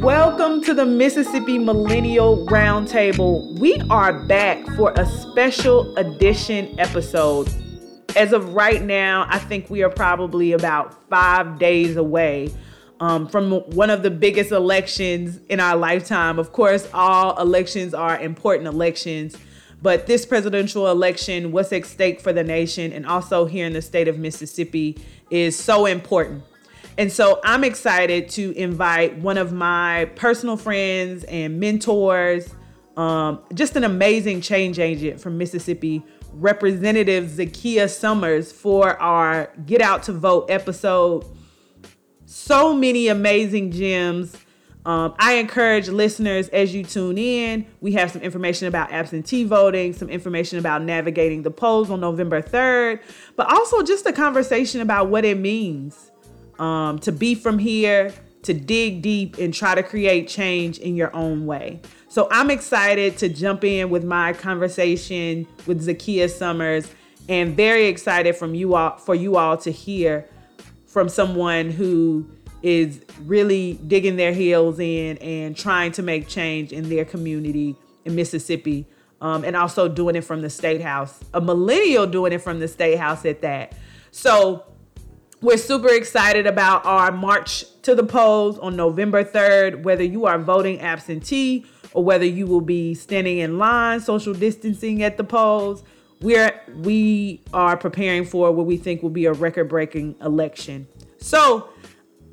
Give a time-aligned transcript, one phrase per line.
[0.00, 3.58] Welcome to the Mississippi Millennial Roundtable.
[3.58, 7.52] We are back for a special edition episode.
[8.16, 12.50] As of right now, I think we are probably about five days away
[13.00, 16.38] um, from one of the biggest elections in our lifetime.
[16.38, 19.36] Of course, all elections are important elections,
[19.82, 23.82] but this presidential election, what's at stake for the nation, and also here in the
[23.82, 24.98] state of Mississippi,
[25.30, 26.44] is so important.
[26.98, 32.52] And so I'm excited to invite one of my personal friends and mentors,
[32.96, 40.02] um, just an amazing change agent from Mississippi, Representative Zakiya Summers, for our Get Out
[40.04, 41.24] to Vote episode.
[42.26, 44.36] So many amazing gems.
[44.86, 49.92] Um, I encourage listeners as you tune in, we have some information about absentee voting,
[49.92, 53.00] some information about navigating the polls on November 3rd,
[53.36, 56.10] but also just a conversation about what it means
[56.58, 61.14] um, to be from here, to dig deep and try to create change in your
[61.14, 61.80] own way.
[62.08, 66.90] So I'm excited to jump in with my conversation with Zakiya Summers
[67.28, 70.26] and very excited from you all for you all to hear
[70.86, 72.28] from someone who
[72.62, 78.14] is really digging their heels in and trying to make change in their community in
[78.14, 78.86] Mississippi.
[79.22, 82.66] Um, and also doing it from the state house, a millennial doing it from the
[82.66, 83.74] state house at that.
[84.12, 84.64] So
[85.42, 90.38] we're super excited about our march to the polls on November 3rd, whether you are
[90.38, 95.82] voting absentee or whether you will be standing in line, social distancing at the polls.
[96.20, 100.86] We're we are preparing for what we think will be a record-breaking election.
[101.18, 101.70] So,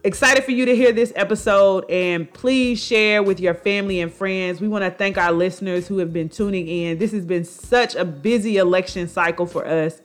[0.08, 4.62] excited for you to hear this episode and please share with your family and friends.
[4.62, 6.98] We want to thank our listeners who have been tuning in.
[6.98, 10.00] This has been such a busy election cycle for us.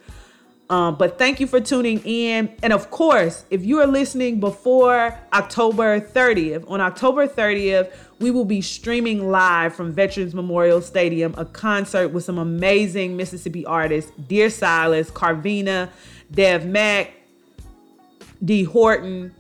[0.68, 2.52] Um, but thank you for tuning in.
[2.64, 8.44] And of course, if you are listening before October 30th, on October 30th, we will
[8.44, 14.50] be streaming live from Veterans Memorial Stadium a concert with some amazing Mississippi artists Dear
[14.50, 15.90] Silas, Carvina,
[16.32, 17.12] Dev Mack,
[18.44, 18.64] D.
[18.64, 19.32] Horton,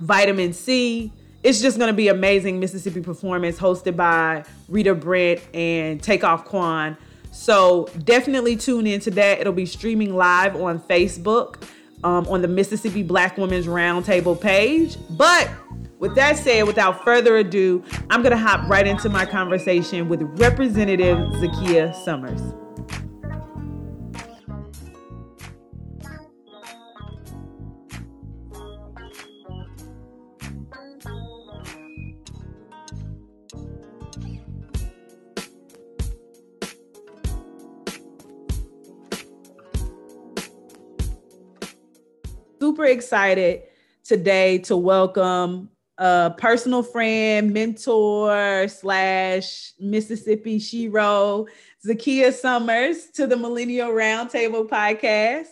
[0.00, 1.12] Vitamin C.
[1.42, 6.96] It's just going to be amazing Mississippi performance hosted by Rita Brent and Takeoff Quan.
[7.30, 9.38] So definitely tune into that.
[9.38, 11.62] It'll be streaming live on Facebook
[12.02, 14.96] um, on the Mississippi Black Women's Roundtable page.
[15.10, 15.48] But
[15.98, 20.22] with that said, without further ado, I'm going to hop right into my conversation with
[20.40, 22.40] Representative Zakiya Summers.
[42.68, 43.62] Super excited
[44.04, 51.46] today to welcome a personal friend, mentor, slash Mississippi Shero,
[51.82, 55.46] Zakiya Summers, to the Millennial Roundtable podcast.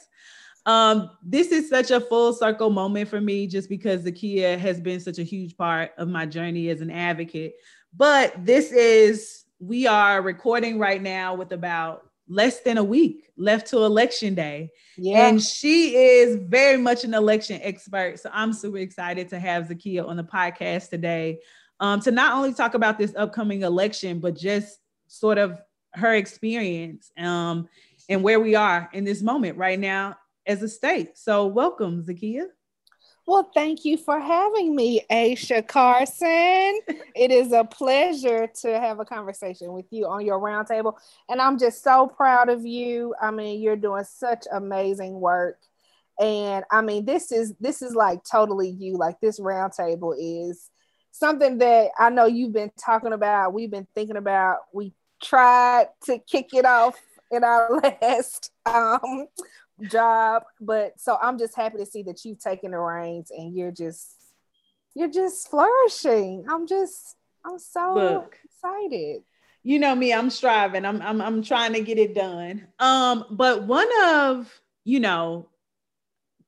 [0.66, 5.00] Um, this is such a full circle moment for me just because Zakiya has been
[5.00, 7.54] such a huge part of my journey as an advocate.
[7.96, 13.68] But this is, we are recording right now with about less than a week left
[13.68, 14.70] to election day.
[14.96, 15.28] Yeah.
[15.28, 18.18] And she is very much an election expert.
[18.18, 21.40] So I'm super excited to have Zakiya on the podcast today
[21.80, 25.60] um, to not only talk about this upcoming election, but just sort of
[25.94, 27.68] her experience um,
[28.08, 30.16] and where we are in this moment right now
[30.46, 31.16] as a state.
[31.16, 32.46] So welcome, Zakiya.
[33.26, 36.78] Well, thank you for having me, Aisha Carson.
[37.16, 40.94] it is a pleasure to have a conversation with you on your roundtable.
[41.28, 43.16] And I'm just so proud of you.
[43.20, 45.58] I mean, you're doing such amazing work.
[46.20, 48.96] And I mean, this is this is like totally you.
[48.96, 50.70] Like this roundtable is
[51.10, 54.58] something that I know you've been talking about, we've been thinking about.
[54.72, 56.94] We tried to kick it off
[57.32, 59.26] in our last um
[59.82, 60.44] job.
[60.60, 64.12] But so I'm just happy to see that you've taken the reins and you're just
[64.94, 66.46] you're just flourishing.
[66.50, 69.22] I'm just I'm so Look, excited.
[69.62, 70.84] You know me, I'm striving.
[70.84, 72.66] I'm I'm I'm trying to get it done.
[72.78, 75.48] Um, but one of, you know,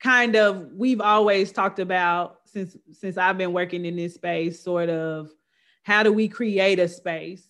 [0.01, 4.89] kind of we've always talked about since since I've been working in this space, sort
[4.89, 5.31] of
[5.83, 7.48] how do we create a space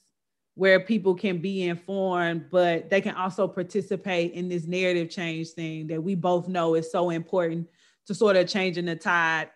[0.59, 5.87] where people can be informed, but they can also participate in this narrative change thing
[5.87, 7.69] that we both know is so important
[8.07, 9.51] to sort of changing the tide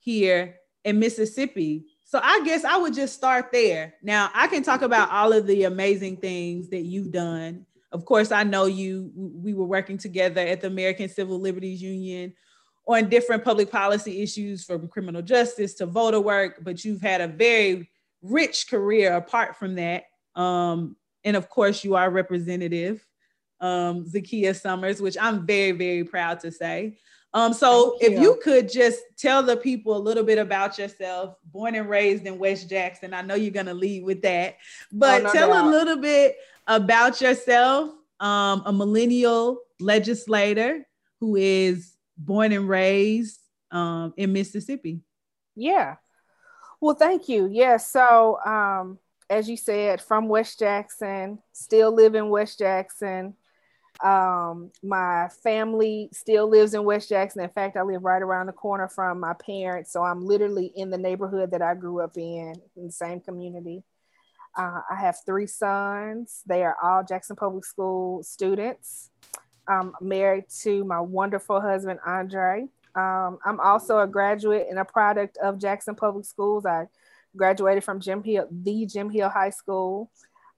[0.00, 1.86] here in Mississippi.
[2.04, 3.94] So I guess I would just start there.
[4.02, 8.32] Now I can talk about all of the amazing things that you've done of course,
[8.32, 12.34] I know you, we were working together at the American Civil Liberties Union
[12.86, 17.28] on different public policy issues from criminal justice to voter work, but you've had a
[17.28, 17.90] very
[18.22, 20.04] rich career apart from that.
[20.38, 23.04] Um, and of course, you are representative,
[23.60, 26.98] um, Zakiya Summers, which I'm very, very proud to say.
[27.34, 28.22] Um, so Thank if you.
[28.22, 32.38] you could just tell the people a little bit about yourself, born and raised in
[32.38, 33.12] West Jackson.
[33.12, 34.56] I know you're gonna lead with that,
[34.90, 35.66] but oh, no tell doubt.
[35.66, 36.36] a little bit
[36.66, 37.90] about yourself,
[38.20, 40.86] um, a millennial legislator
[41.20, 43.40] who is born and raised
[43.70, 45.02] um, in Mississippi.
[45.54, 45.96] Yeah.
[46.80, 47.48] Well, thank you.
[47.50, 47.76] Yeah.
[47.76, 48.98] So, um,
[49.30, 53.34] as you said, from West Jackson, still live in West Jackson.
[54.02, 57.42] Um, my family still lives in West Jackson.
[57.42, 59.92] In fact, I live right around the corner from my parents.
[59.92, 63.82] So I'm literally in the neighborhood that I grew up in, in the same community.
[64.56, 66.42] Uh, I have three sons.
[66.46, 69.10] They are all Jackson Public School students.
[69.68, 72.66] I'm married to my wonderful husband, Andre.
[72.94, 76.64] Um, I'm also a graduate and a product of Jackson Public Schools.
[76.64, 76.86] I
[77.36, 80.10] graduated from Jim Hill, the Jim Hill High School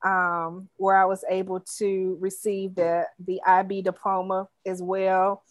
[0.05, 5.43] um, where I was able to receive the the IB diploma as well.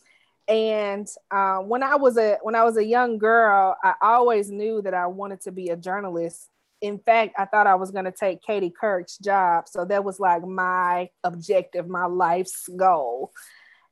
[0.48, 4.82] And uh, when I was a when I was a young girl, I always knew
[4.82, 6.50] that I wanted to be a journalist.
[6.82, 10.20] In fact, I thought I was going to take Katie Couric's job, so that was
[10.20, 13.32] like my objective, my life's goal.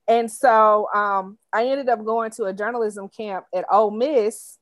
[0.07, 4.57] And so um, I ended up going to a journalism camp at Ole Miss,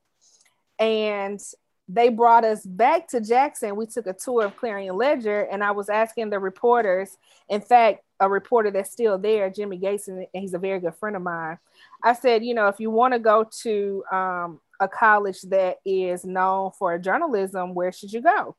[0.80, 1.40] and
[1.88, 3.76] they brought us back to Jackson.
[3.76, 7.18] We took a tour of Clarion Ledger, and I was asking the reporters.
[7.48, 11.16] In fact, a reporter that's still there, Jimmie Gates, and he's a very good friend
[11.16, 11.60] of mine.
[12.04, 16.26] I said, you know, if you want to go to um, a college that is
[16.26, 18.56] known for journalism, where should you go?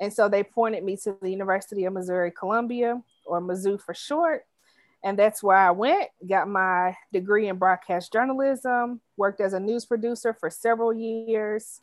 [0.00, 4.44] And so they pointed me to the University of Missouri Columbia, or Mizzou for short.
[5.02, 9.84] And that's where I went, got my degree in broadcast journalism, worked as a news
[9.84, 11.80] producer for several years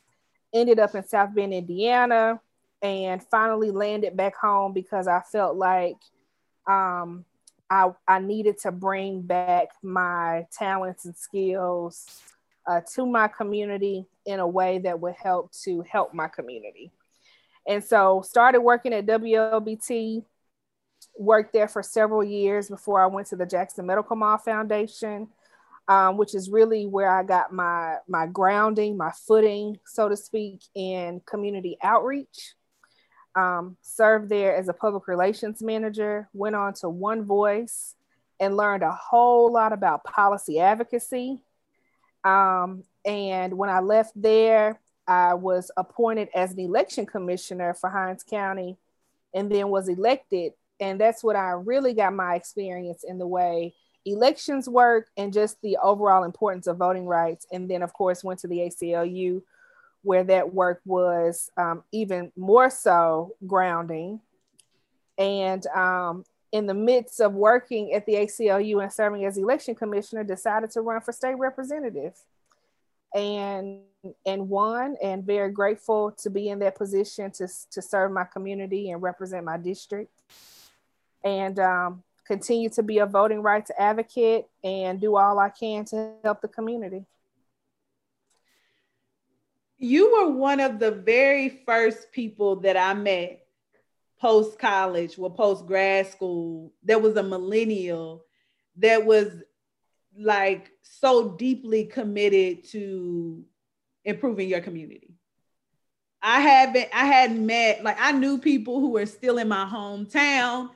[0.55, 2.39] ended up in South Bend, Indiana,
[2.81, 5.97] and finally landed back home because I felt like
[6.67, 7.25] um,
[7.69, 12.21] I, I needed to bring back my talents and skills
[12.65, 16.91] uh, to my community in a way that would help to help my community.
[17.67, 20.23] And so started working at WLBT,
[21.17, 25.27] worked there for several years before I went to the Jackson Medical Mall Foundation
[25.87, 30.63] um, which is really where I got my my grounding, my footing, so to speak,
[30.73, 32.53] in community outreach.
[33.35, 36.29] Um, served there as a public relations manager.
[36.33, 37.93] Went on to One Voice
[38.39, 41.41] and learned a whole lot about policy advocacy.
[42.23, 48.23] Um, and when I left there, I was appointed as an election commissioner for Hinds
[48.23, 48.77] County,
[49.33, 50.53] and then was elected.
[50.79, 55.61] And that's what I really got my experience in the way elections work and just
[55.61, 57.47] the overall importance of voting rights.
[57.51, 59.41] And then, of course, went to the ACLU
[60.03, 64.21] where that work was um, even more so grounding.
[65.17, 70.23] And um, in the midst of working at the ACLU and serving as election commissioner,
[70.23, 72.13] decided to run for state representative
[73.15, 73.81] and
[74.25, 78.91] and won and very grateful to be in that position to, to serve my community
[78.91, 80.11] and represent my district.
[81.23, 86.13] And um, continue to be a voting rights advocate and do all I can to
[86.23, 87.05] help the community.
[89.77, 93.45] You were one of the very first people that I met
[94.19, 98.23] post college or post grad school that was a millennial
[98.77, 99.27] that was
[100.17, 103.43] like so deeply committed to
[104.03, 105.13] improving your community.
[106.21, 110.69] I haven't I hadn't met like I knew people who were still in my hometown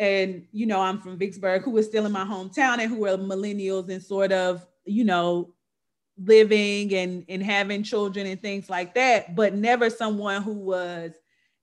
[0.00, 3.16] and you know i'm from vicksburg who was still in my hometown and who were
[3.16, 5.54] millennials and sort of you know
[6.24, 9.34] living and and having children and things like that.
[9.34, 11.12] But never someone who was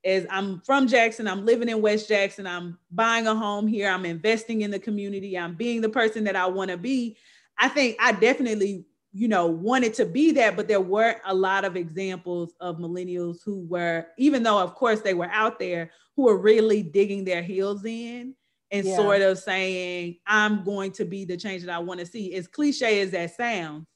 [0.06, 4.06] as i'm from jackson i'm living in west jackson i'm buying a home here i'm
[4.06, 7.18] investing in the community i'm being the person that i want to be.
[7.58, 8.86] I think i definitely
[9.18, 13.38] you know wanted to be that but there weren't a lot of examples of millennials
[13.44, 17.42] who were even though of course they were out there who were really digging their
[17.42, 18.36] heels in
[18.72, 18.96] and yeah.
[18.96, 22.34] sort of saying, I'm going to be the change that I want to see.
[22.34, 23.88] As cliche as that sounds.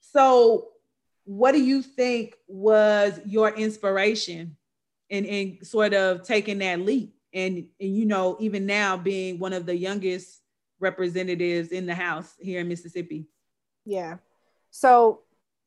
[0.00, 0.68] So,
[1.24, 4.56] what do you think was your inspiration
[5.08, 7.14] in, in sort of taking that leap?
[7.32, 10.40] And, and, you know, even now being one of the youngest
[10.80, 13.26] representatives in the House here in Mississippi?
[13.86, 14.18] Yeah.
[14.76, 15.20] So,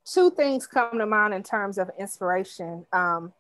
[0.04, 2.86] two things come to mind in terms of inspiration.
[2.92, 3.32] Um,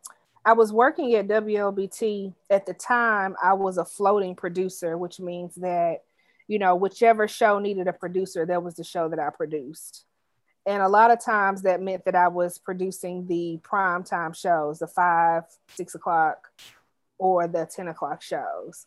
[0.46, 3.36] I was working at WLBT at the time.
[3.44, 6.04] I was a floating producer, which means that,
[6.48, 10.06] you know, whichever show needed a producer, that was the show that I produced.
[10.66, 14.80] And a lot of times that meant that I was producing the prime time shows,
[14.80, 15.44] the five,
[15.76, 16.48] six o'clock,
[17.18, 18.86] or the 10 o'clock shows.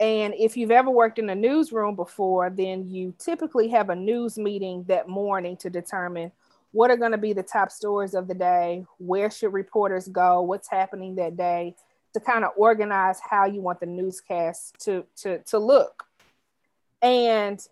[0.00, 4.36] And if you've ever worked in a newsroom before, then you typically have a news
[4.36, 6.32] meeting that morning to determine
[6.72, 10.42] what are going to be the top stories of the day, where should reporters go,
[10.42, 11.76] what's happening that day,
[12.12, 16.04] to kind of organize how you want the newscast to, to, to look.
[17.00, 17.64] And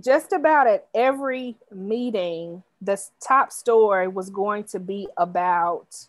[0.00, 6.06] just about at every meeting, the top story was going to be about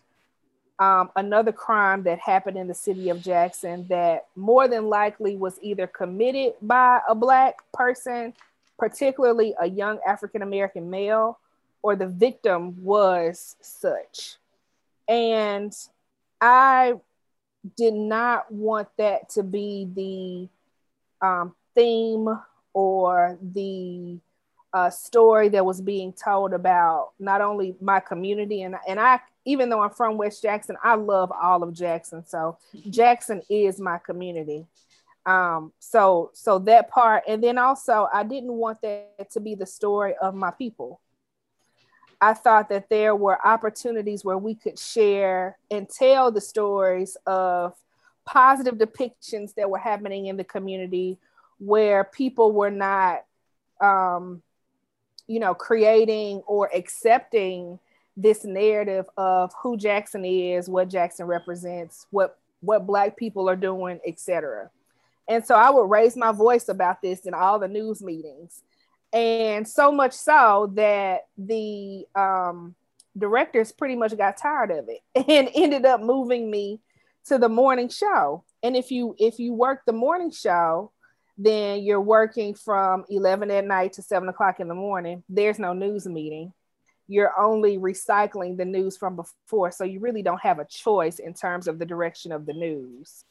[0.78, 5.58] um, another crime that happened in the city of Jackson that more than likely was
[5.60, 8.32] either committed by a Black person,
[8.78, 11.38] particularly a young African American male,
[11.82, 14.36] or the victim was such.
[15.08, 15.74] And
[16.40, 16.94] I
[17.76, 19.88] did not want that to be
[21.20, 22.28] the um, theme
[22.72, 24.18] or the
[24.72, 29.70] uh, story that was being told about not only my community and and I even
[29.70, 32.22] though I'm from West Jackson, I love all of Jackson.
[32.26, 32.58] So
[32.90, 34.66] Jackson is my community.
[35.24, 39.66] Um, so so that part, and then also I didn't want that to be the
[39.66, 41.00] story of my people.
[42.20, 47.74] I thought that there were opportunities where we could share and tell the stories of
[48.26, 51.16] positive depictions that were happening in the community
[51.58, 53.24] where people were not,
[53.80, 54.42] um,
[55.26, 57.78] you know, creating or accepting
[58.18, 64.00] this narrative of who Jackson is, what Jackson represents, what what Black people are doing,
[64.04, 64.70] etc.
[65.28, 68.62] And so I would raise my voice about this in all the news meetings.
[69.12, 72.74] And so much so that the um,
[73.16, 76.80] directors pretty much got tired of it and ended up moving me
[77.26, 78.42] to the morning show.
[78.64, 80.90] And if you if you work the morning show
[81.40, 85.22] then you're working from 11 at night to 7 o'clock in the morning.
[85.28, 86.52] There's no news meeting
[87.08, 91.34] you're only recycling the news from before so you really don't have a choice in
[91.34, 93.24] terms of the direction of the news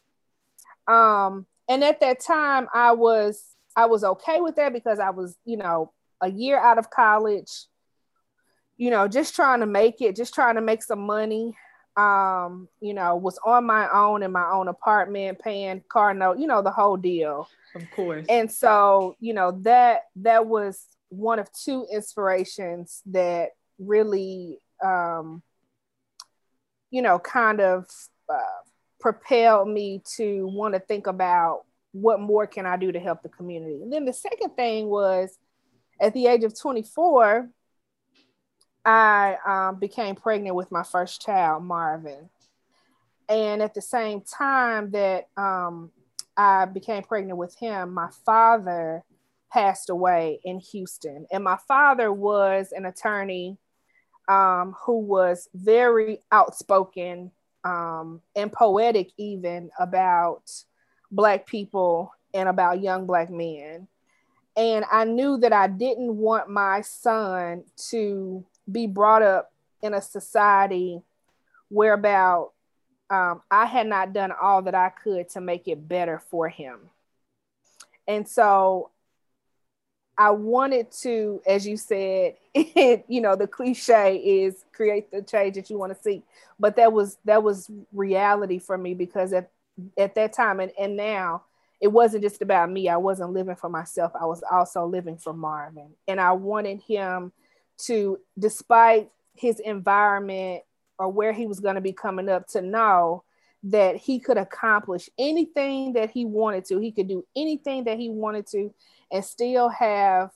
[0.87, 5.37] um, and at that time i was I was okay with that because I was,
[5.45, 7.65] you know, a year out of college,
[8.75, 11.55] you know, just trying to make it, just trying to make some money.
[11.95, 16.45] Um, you know, was on my own in my own apartment, paying car note, you
[16.45, 17.49] know, the whole deal.
[17.75, 18.25] Of course.
[18.29, 25.41] And so, you know, that that was one of two inspirations that really um,
[26.89, 27.85] you know, kind of
[28.29, 28.61] uh,
[28.99, 33.29] propelled me to want to think about what more can I do to help the
[33.29, 33.81] community?
[33.81, 35.37] And then the second thing was
[35.99, 37.49] at the age of 24,
[38.85, 42.29] I um, became pregnant with my first child, Marvin.
[43.27, 45.91] And at the same time that um,
[46.37, 49.03] I became pregnant with him, my father
[49.51, 51.25] passed away in Houston.
[51.31, 53.57] And my father was an attorney
[54.27, 57.31] um, who was very outspoken
[57.63, 60.51] um, and poetic, even about
[61.11, 63.87] black people and about young black men.
[64.55, 70.01] And i knew that i didn't want my son to be brought up in a
[70.01, 71.01] society
[71.69, 72.43] whereby
[73.09, 76.79] um, i had not done all that i could to make it better for him.
[78.07, 78.91] And so
[80.17, 85.55] i wanted to as you said it, you know the cliche is create the change
[85.55, 86.23] that you want to see
[86.59, 89.51] but that was that was reality for me because at
[89.97, 91.43] at that time and, and now
[91.79, 92.89] it wasn't just about me.
[92.89, 94.11] I wasn't living for myself.
[94.19, 95.91] I was also living for Marvin.
[96.07, 97.31] And I wanted him
[97.85, 100.63] to, despite his environment
[100.97, 103.23] or where he was going to be coming up, to know
[103.71, 106.79] that he could accomplish anything that he wanted to.
[106.79, 108.73] He could do anything that he wanted to
[109.11, 110.31] and still have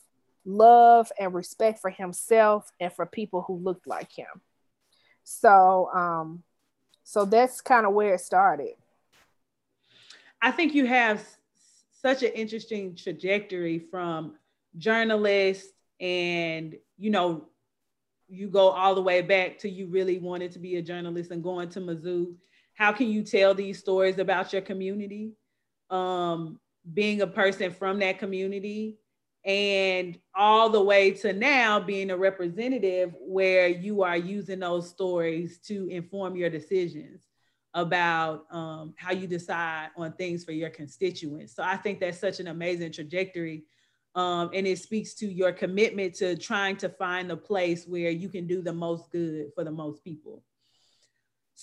[0.45, 4.41] love and respect for himself and for people who looked like him.
[5.23, 6.43] So, um,
[7.03, 8.73] so that's kind of where it started.
[10.41, 11.23] I think you have
[12.01, 14.35] such an interesting trajectory from
[14.77, 15.67] journalist
[15.99, 17.45] and you know
[18.27, 21.43] you go all the way back to you really wanted to be a journalist and
[21.43, 22.33] going to Mizzou.
[22.81, 25.33] How can you tell these stories about your community?
[25.91, 26.59] Um,
[26.91, 28.97] being a person from that community
[29.45, 35.59] and all the way to now being a representative where you are using those stories
[35.67, 37.21] to inform your decisions
[37.75, 41.55] about um, how you decide on things for your constituents.
[41.55, 43.61] So I think that's such an amazing trajectory.
[44.15, 48.27] Um, and it speaks to your commitment to trying to find the place where you
[48.27, 50.41] can do the most good for the most people.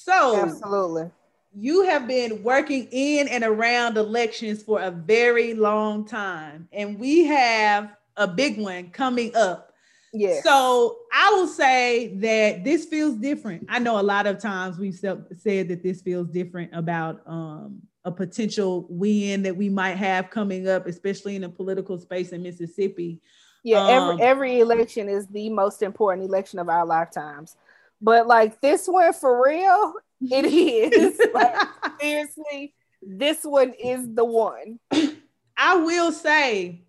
[0.05, 1.11] So absolutely.
[1.55, 7.25] You have been working in and around elections for a very long time, and we
[7.25, 9.73] have a big one coming up.
[10.13, 10.41] Yeah.
[10.43, 13.67] So I will say that this feels different.
[13.69, 15.27] I know a lot of times we've said
[15.69, 20.87] that this feels different about um, a potential win that we might have coming up,
[20.87, 23.21] especially in the political space in Mississippi.
[23.65, 27.57] Yeah, um, every every election is the most important election of our lifetimes.
[28.01, 30.45] But like this one for real, it
[30.93, 31.21] is.
[31.35, 31.57] like
[32.01, 34.79] seriously, this one is the one.
[35.57, 36.83] I will say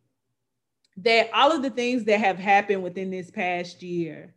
[0.98, 4.34] that all of the things that have happened within this past year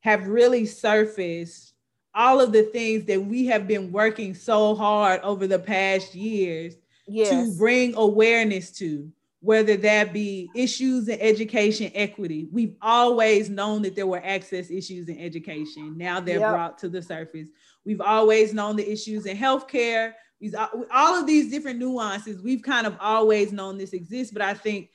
[0.00, 1.74] have really surfaced
[2.14, 6.76] all of the things that we have been working so hard over the past years
[7.06, 7.30] yes.
[7.30, 9.10] to bring awareness to
[9.44, 12.48] whether that be issues in education equity.
[12.50, 15.98] We've always known that there were access issues in education.
[15.98, 16.50] Now they're yep.
[16.50, 17.48] brought to the surface.
[17.84, 20.14] We've always known the issues in healthcare.
[20.40, 22.40] These all of these different nuances.
[22.40, 24.88] We've kind of always known this exists, but I think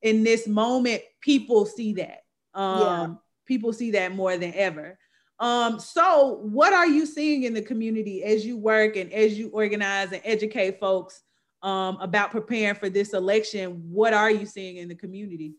[0.00, 2.24] in this moment, people see that.
[2.54, 3.14] Um, yeah.
[3.44, 4.98] People see that more than ever.
[5.38, 9.50] Um, so, what are you seeing in the community as you work and as you
[9.50, 11.22] organize and educate folks
[11.62, 13.82] um, about preparing for this election.
[13.90, 15.54] What are you seeing in the community?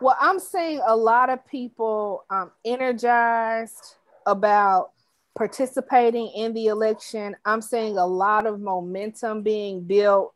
[0.00, 4.92] Well, I'm seeing a lot of people um, energized about
[5.36, 7.36] participating in the election.
[7.44, 10.34] I'm seeing a lot of momentum being built,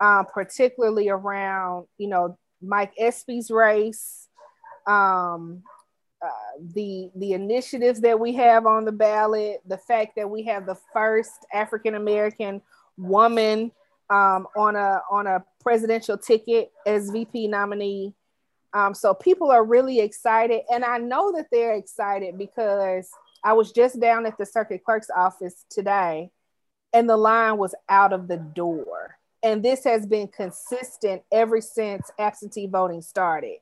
[0.00, 4.28] um, particularly around, you know, Mike Espy's race,
[4.86, 5.62] um,
[6.24, 6.28] uh,
[6.74, 10.78] the the initiatives that we have on the ballot, the fact that we have the
[10.92, 12.62] first African American
[12.96, 13.72] woman
[14.10, 18.14] um, on a on a presidential ticket as VP nominee.
[18.74, 23.10] Um, so people are really excited, and I know that they're excited because
[23.44, 26.30] I was just down at the circuit clerk's office today,
[26.92, 29.18] and the line was out of the door.
[29.42, 33.56] And this has been consistent ever since absentee voting started.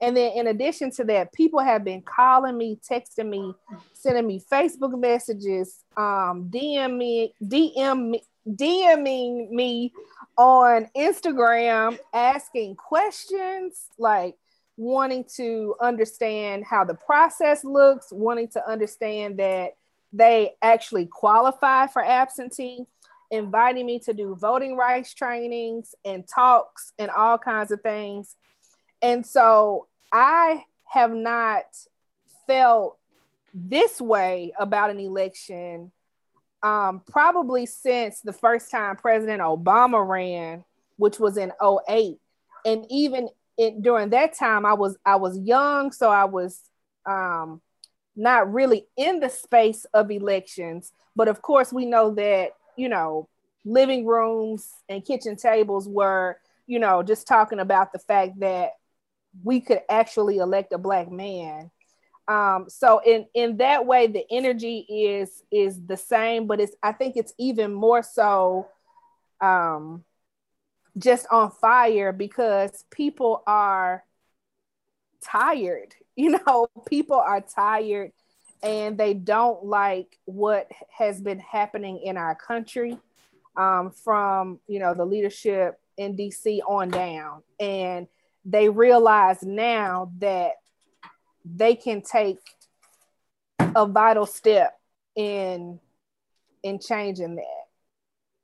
[0.00, 3.52] And then, in addition to that, people have been calling me, texting me,
[3.94, 8.22] sending me Facebook messages, um, DM me, DM me,
[8.56, 9.92] DMing me
[10.36, 14.36] on Instagram asking questions, like
[14.76, 19.76] wanting to understand how the process looks, wanting to understand that
[20.12, 22.86] they actually qualify for absentee,
[23.30, 28.36] inviting me to do voting rights trainings and talks and all kinds of things.
[29.02, 31.64] And so I have not
[32.46, 32.98] felt
[33.52, 35.90] this way about an election
[36.62, 40.64] um, probably since the first time President Obama ran,
[40.96, 42.18] which was in 08.
[42.66, 46.60] And even in, during that time, I was I was young, so I was
[47.06, 47.60] um,
[48.16, 50.92] not really in the space of elections.
[51.14, 53.28] But of course, we know that you know
[53.64, 58.72] living rooms and kitchen tables were you know just talking about the fact that
[59.44, 61.70] we could actually elect a black man
[62.28, 66.92] um, so in in that way the energy is is the same but it's i
[66.92, 68.68] think it's even more so
[69.40, 70.04] um,
[70.96, 74.04] just on fire because people are
[75.22, 78.12] tired you know people are tired
[78.62, 82.98] and they don't like what has been happening in our country
[83.56, 87.42] um, from you know the leadership in dc on down.
[87.60, 88.06] And
[88.44, 90.52] they realize now that
[91.54, 92.38] they can take
[93.74, 94.78] a vital step
[95.16, 95.78] in
[96.62, 97.64] in changing that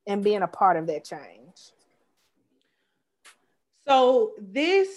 [0.06, 1.72] and being a part of that change.
[3.86, 4.88] So this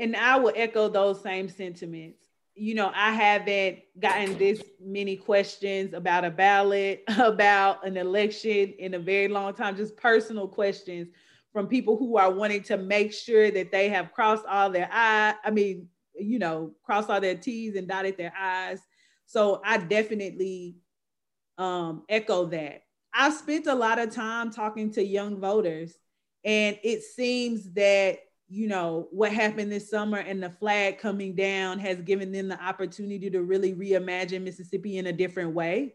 [0.00, 2.18] and I will echo those same sentiments.
[2.54, 8.94] You know, I haven't gotten this many questions about a ballot, about an election in
[8.94, 11.08] a very long time, just personal questions
[11.52, 15.34] from people who are wanting to make sure that they have crossed all their I
[15.44, 15.88] I mean,
[16.18, 18.80] you know, crossed all their T's and dotted their I's.
[19.26, 20.76] So I definitely
[21.58, 22.82] um, echo that.
[23.12, 25.94] I've spent a lot of time talking to young voters,
[26.44, 31.78] and it seems that you know what happened this summer and the flag coming down
[31.78, 35.94] has given them the opportunity to really reimagine Mississippi in a different way.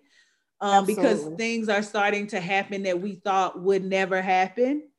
[0.62, 4.90] Um, because things are starting to happen that we thought would never happen.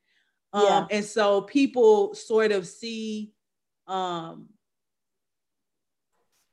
[0.54, 0.86] Um, yeah.
[0.90, 3.34] And so people sort of see
[3.86, 4.48] um,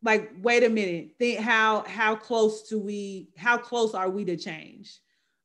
[0.08, 4.38] like wait a minute think how how close do we how close are we to
[4.38, 5.00] change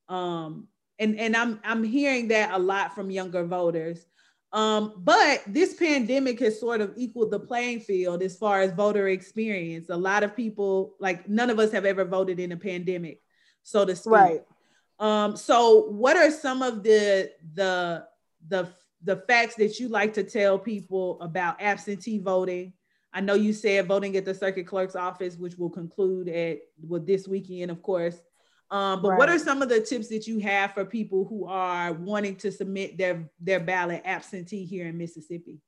[0.09, 4.07] um and and i'm i'm hearing that a lot from younger voters
[4.53, 9.09] Um, but this pandemic has sort of equaled the playing field as far as voter
[9.09, 9.89] experience.
[9.89, 13.23] A lot of people, like none of us have ever voted in a pandemic,
[13.63, 14.13] so to speak.
[14.13, 14.43] Right.
[14.99, 18.05] Um, so what are some of the the
[18.49, 18.69] the
[19.03, 22.75] the facts that you like to tell people about absentee voting?
[23.13, 27.07] I know you said voting at the circuit clerk's office, which will conclude at with
[27.07, 28.17] this weekend, of course.
[28.71, 29.19] Um, but right.
[29.19, 32.51] what are some of the tips that you have for people who are wanting to
[32.51, 35.61] submit their their ballot absentee here in Mississippi?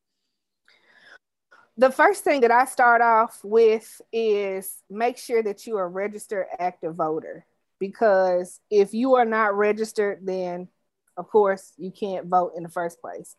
[1.76, 5.88] The first thing that I start off with is make sure that you are a
[5.88, 7.44] registered active voter
[7.78, 10.68] because if you are not registered, then
[11.16, 13.36] of course you can't vote in the first place.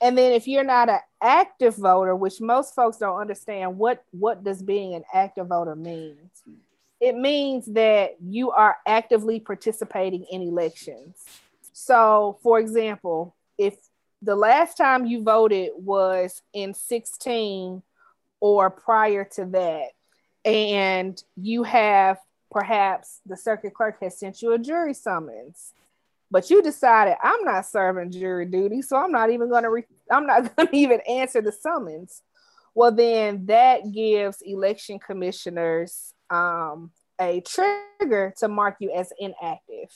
[0.00, 4.44] And then if you're not an active voter, which most folks don't understand, what what
[4.44, 6.42] does being an active voter means?
[7.04, 11.22] it means that you are actively participating in elections.
[11.74, 13.76] So, for example, if
[14.22, 17.82] the last time you voted was in 16
[18.40, 19.88] or prior to that,
[20.46, 22.18] and you have
[22.50, 25.74] perhaps the circuit clerk has sent you a jury summons,
[26.30, 29.86] but you decided I'm not serving jury duty, so I'm not even going to re-
[30.10, 32.22] I'm not going to even answer the summons.
[32.74, 39.88] Well, then that gives election commissioners um, a trigger to mark you as inactive.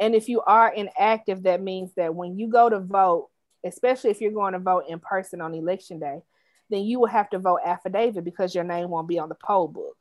[0.00, 3.28] And if you are inactive, that means that when you go to vote,
[3.64, 6.20] especially if you're going to vote in person on election day,
[6.68, 9.68] then you will have to vote affidavit because your name won't be on the poll
[9.68, 9.96] book.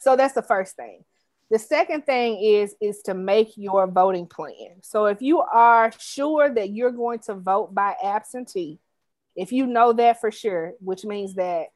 [0.00, 1.04] So that's the first thing.
[1.50, 4.82] The second thing is is to make your voting plan.
[4.82, 8.78] So if you are sure that you're going to vote by absentee,
[9.34, 11.68] if you know that for sure, which means that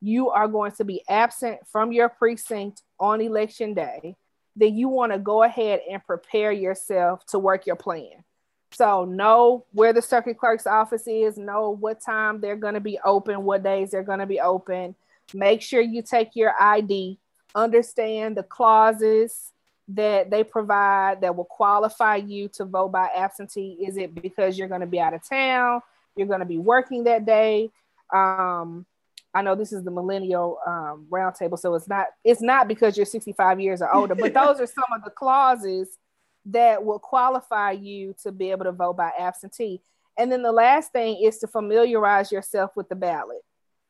[0.00, 4.16] you are going to be absent from your precinct on election day,
[4.54, 8.24] then you want to go ahead and prepare yourself to work your plan.
[8.72, 12.98] So know where the circuit clerk's office is, know what time they're going to be
[13.04, 14.94] open, what days they're going to be open.
[15.34, 17.18] Make sure you take your ID,
[17.56, 19.52] understand the clauses
[19.88, 23.78] that they provide that will qualify you to vote by absentee.
[23.80, 25.80] Is it because you're going to be out of town?
[26.16, 27.70] You're going to be working that day?
[28.12, 28.86] Um,
[29.34, 33.04] I know this is the millennial um, roundtable, so it's not it's not because you're
[33.06, 35.98] 65 years or older, but those are some of the clauses
[36.46, 39.82] that will qualify you to be able to vote by absentee.
[40.18, 43.42] And then the last thing is to familiarize yourself with the ballot.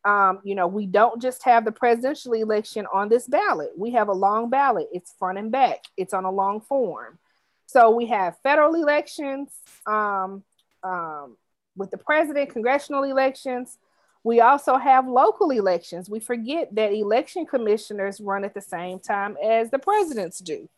[0.06, 3.72] Um, you know, we don't just have the presidential election on this ballot.
[3.76, 4.86] We have a long ballot.
[4.92, 5.84] It's front and back.
[5.96, 7.18] It's on a long form.
[7.66, 9.50] So we have federal elections
[9.86, 10.44] um,
[10.84, 11.36] um,
[11.76, 13.78] with the president, congressional elections,
[14.26, 16.10] we also have local elections.
[16.10, 20.68] We forget that election commissioners run at the same time as the presidents do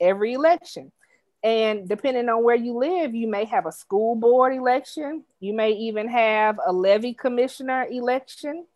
[0.00, 0.90] every election.
[1.42, 5.24] And depending on where you live, you may have a school board election.
[5.40, 8.66] You may even have a levee commissioner election.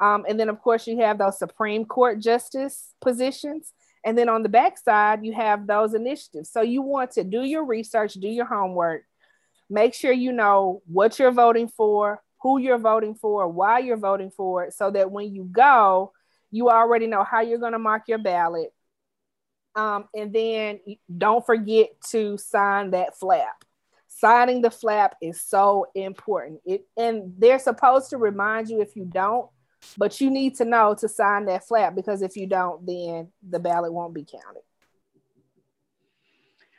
[0.00, 3.72] Um, and then, of course, you have those Supreme Court justice positions.
[4.04, 6.50] And then on the backside, you have those initiatives.
[6.50, 9.02] So you want to do your research, do your homework,
[9.68, 14.30] make sure you know what you're voting for, who you're voting for, why you're voting
[14.30, 16.12] for it, so that when you go,
[16.50, 18.72] you already know how you're going to mark your ballot.
[19.78, 20.80] Um, and then
[21.16, 23.64] don't forget to sign that flap.
[24.08, 26.60] Signing the flap is so important.
[26.66, 29.48] It and they're supposed to remind you if you don't,
[29.96, 33.60] but you need to know to sign that flap because if you don't, then the
[33.60, 34.62] ballot won't be counted.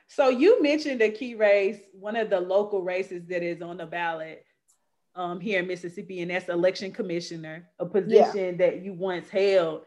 [0.08, 3.86] So you mentioned a key race, one of the local races that is on the
[3.86, 4.44] ballot
[5.16, 8.58] um, here in Mississippi, and that's election commissioner, a position yeah.
[8.58, 9.84] that you once held.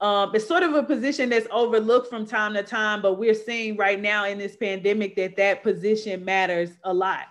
[0.00, 3.76] Um, it's sort of a position that's overlooked from time to time, but we're seeing
[3.76, 7.26] right now in this pandemic that that position matters a lot.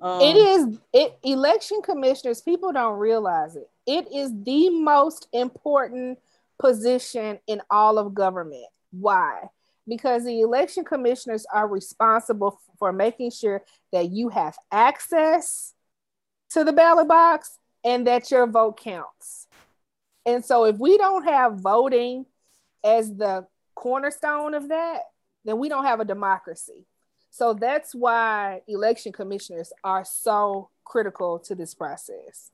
[0.00, 2.40] Um, it is it election commissioners.
[2.40, 3.68] People don't realize it.
[3.86, 6.18] It is the most important
[6.60, 8.66] position in all of government.
[8.92, 9.48] Why?
[9.88, 15.74] Because the election commissioners are responsible for making sure that you have access
[16.50, 19.47] to the ballot box and that your vote counts.
[20.28, 22.26] And so if we don't have voting
[22.84, 25.00] as the cornerstone of that,
[25.46, 26.84] then we don't have a democracy.
[27.30, 32.50] So that's why election commissioners are so critical to this process.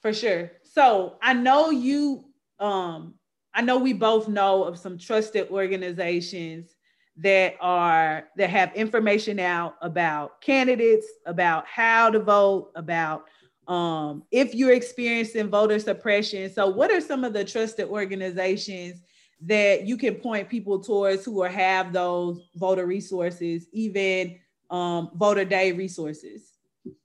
[0.00, 0.52] For sure.
[0.62, 2.26] So I know you
[2.60, 3.14] um
[3.52, 6.76] I know we both know of some trusted organizations
[7.16, 13.24] that are that have information out about candidates, about how to vote, about
[13.68, 16.52] um, if you're experiencing voter suppression.
[16.52, 19.00] So, what are some of the trusted organizations
[19.42, 24.38] that you can point people towards who are have those voter resources, even
[24.70, 26.52] um, voter day resources?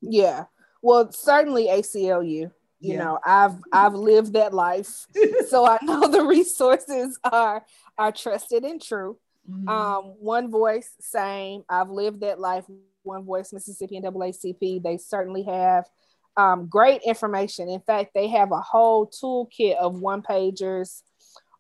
[0.01, 0.45] Yeah.
[0.81, 2.51] Well, certainly ACLU.
[2.79, 2.97] You yeah.
[2.99, 5.07] know, I've I've lived that life,
[5.49, 7.65] so I know the resources are
[7.97, 9.17] are trusted and true.
[9.49, 9.67] Mm-hmm.
[9.67, 11.63] Um, one voice, same.
[11.67, 12.65] I've lived that life.
[13.01, 14.83] One voice, Mississippi and NAACP.
[14.83, 15.89] They certainly have
[16.37, 17.67] um, great information.
[17.67, 21.01] In fact, they have a whole toolkit of one pagers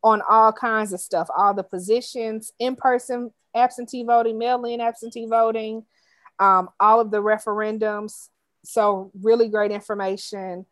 [0.03, 5.25] on all kinds of stuff, all the positions, in person absentee voting, mail in absentee
[5.27, 5.83] voting,
[6.39, 8.29] um, all of the referendums.
[8.63, 10.65] So, really great information.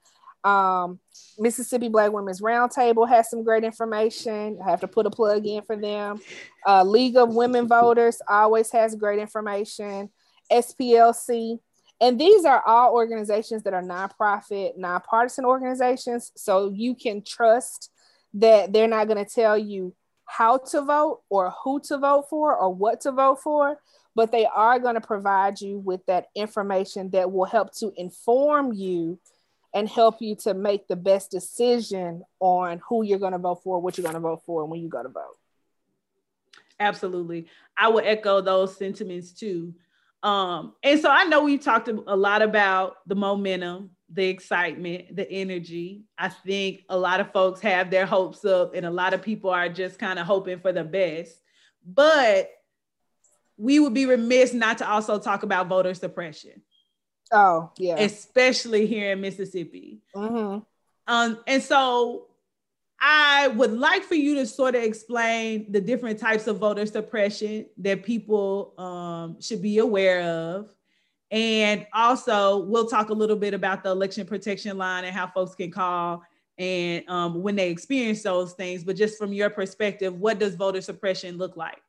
[0.43, 0.99] Um,
[1.39, 4.59] Mississippi Black Women's Roundtable has some great information.
[4.63, 6.19] I have to put a plug in for them.
[6.67, 10.11] Uh, League of Women Voters always has great information.
[10.51, 11.59] SPLC.
[12.01, 16.31] And these are all organizations that are nonprofit, nonpartisan organizations.
[16.35, 17.91] So you can trust
[18.33, 22.55] that they're not going to tell you how to vote or who to vote for
[22.55, 23.79] or what to vote for,
[24.15, 28.73] but they are going to provide you with that information that will help to inform
[28.73, 29.19] you
[29.73, 33.79] and help you to make the best decision on who you're going to vote for,
[33.79, 35.37] what you're going to vote for, and when you go to vote.
[36.79, 37.47] Absolutely.
[37.77, 39.73] I will echo those sentiments too.
[40.25, 45.29] Um, and so I know we've talked a lot about the momentum, the excitement, the
[45.31, 46.05] energy.
[46.17, 49.51] I think a lot of folks have their hopes up, and a lot of people
[49.51, 51.39] are just kind of hoping for the best.
[51.85, 52.49] But
[53.55, 56.63] we would be remiss not to also talk about voter suppression.
[57.31, 57.99] Oh, yeah.
[57.99, 59.99] Especially here in Mississippi.
[60.15, 60.59] Mm-hmm.
[61.07, 62.29] Um, and so
[63.07, 67.67] I would like for you to sort of explain the different types of voter suppression
[67.77, 70.73] that people um, should be aware of.
[71.29, 75.53] And also, we'll talk a little bit about the election protection line and how folks
[75.53, 76.23] can call
[76.57, 78.83] and um, when they experience those things.
[78.83, 81.83] But just from your perspective, what does voter suppression look like?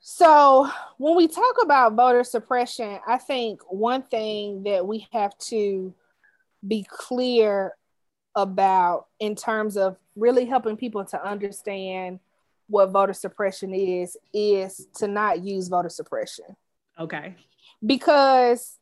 [0.00, 5.94] So, when we talk about voter suppression, I think one thing that we have to
[6.66, 7.72] be clear
[8.34, 12.20] about in terms of really helping people to understand
[12.66, 16.56] what voter suppression is is to not use voter suppression.
[16.98, 17.36] Okay.
[17.84, 18.78] Because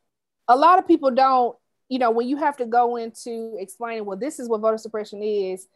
[0.47, 1.55] a lot of people don't,
[1.89, 5.21] you know, when you have to go into explaining, well, this is what voter suppression
[5.21, 5.67] is,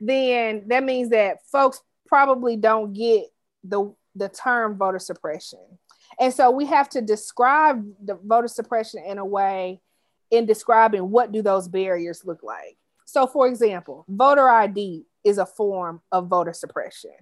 [0.00, 3.24] then that means that folks probably don't get
[3.64, 5.60] the the term voter suppression.
[6.18, 9.80] And so we have to describe the voter suppression in a way
[10.30, 12.76] in describing what do those barriers look like.
[13.08, 17.12] So for example, voter ID is a form of voter suppression.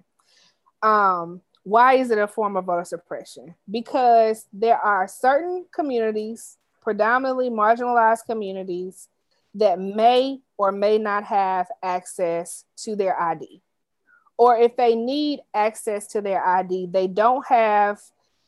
[0.83, 3.55] Um, why is it a form of voter suppression?
[3.71, 9.07] Because there are certain communities, predominantly marginalized communities,
[9.55, 13.61] that may or may not have access to their ID
[14.37, 17.99] or if they need access to their ID, they don't have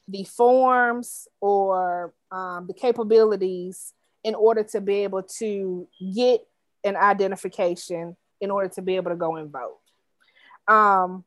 [0.07, 6.41] the forms or um, the capabilities in order to be able to get
[6.83, 9.79] an identification in order to be able to go and vote.
[10.67, 11.23] Um,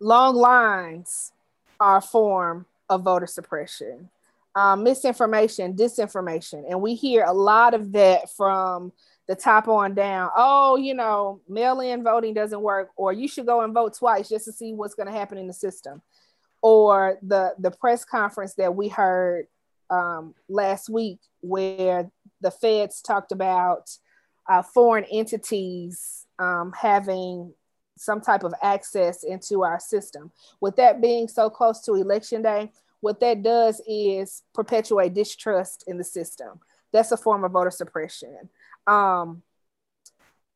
[0.00, 1.32] long lines
[1.80, 4.08] are a form of voter suppression.
[4.54, 8.90] Um, misinformation, disinformation, and we hear a lot of that from
[9.28, 10.30] the top on down.
[10.34, 14.30] Oh, you know, mail in voting doesn't work, or you should go and vote twice
[14.30, 16.00] just to see what's going to happen in the system.
[16.62, 19.46] Or the, the press conference that we heard
[19.90, 23.90] um, last week where the feds talked about
[24.48, 27.52] uh, foreign entities um, having
[27.96, 30.30] some type of access into our system.
[30.60, 35.96] With that being so close to election day, what that does is perpetuate distrust in
[35.96, 36.60] the system.
[36.92, 38.48] That's a form of voter suppression
[38.86, 39.42] um,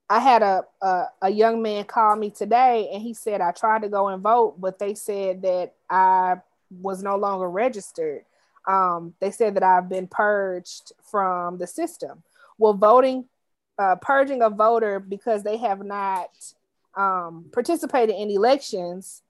[0.09, 3.83] I had a, a, a young man call me today, and he said I tried
[3.83, 6.37] to go and vote, but they said that I
[6.71, 8.25] was no longer registered.
[8.67, 12.23] Um, they said that I've been purged from the system.
[12.59, 13.27] Well, voting,
[13.81, 16.29] uh, purging a voter because they have not
[16.95, 19.23] um, participated in elections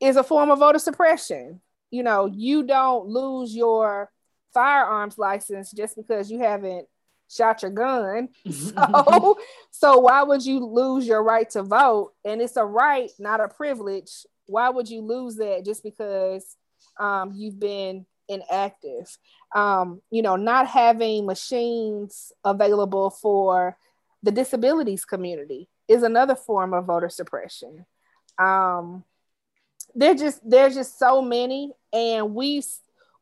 [0.00, 1.60] is a form of voter suppression.
[1.90, 4.10] You know, you don't lose your
[4.54, 6.86] firearms license just because you haven't
[7.28, 8.28] shot your gun.
[8.52, 9.38] So,
[9.72, 12.12] so why would you lose your right to vote?
[12.24, 14.26] And it's a right, not a privilege.
[14.46, 16.56] Why would you lose that just because
[17.00, 19.18] um, you've been inactive?
[19.54, 23.76] Um, you know, not having machines available for
[24.22, 27.86] the disabilities community is another form of voter suppression.
[28.38, 29.04] Um,
[29.94, 32.66] they're just there's just so many, and we've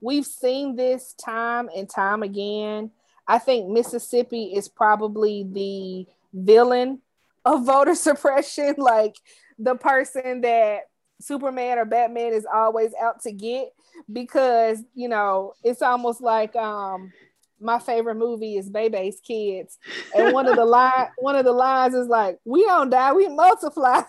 [0.00, 2.90] we've seen this time and time again
[3.26, 7.00] I think Mississippi is probably the villain
[7.44, 9.16] of voter suppression, like
[9.58, 10.82] the person that
[11.20, 13.72] Superman or Batman is always out to get
[14.12, 17.12] because, you know, it's almost like um
[17.60, 19.78] my favorite movie is Bebe's Kids,
[20.14, 23.28] and one of the line one of the lines is like, "We don't die, we
[23.28, 24.02] multiply,"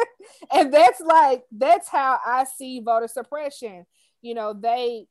[0.52, 3.86] and that's like that's how I see voter suppression.
[4.20, 5.06] You know, they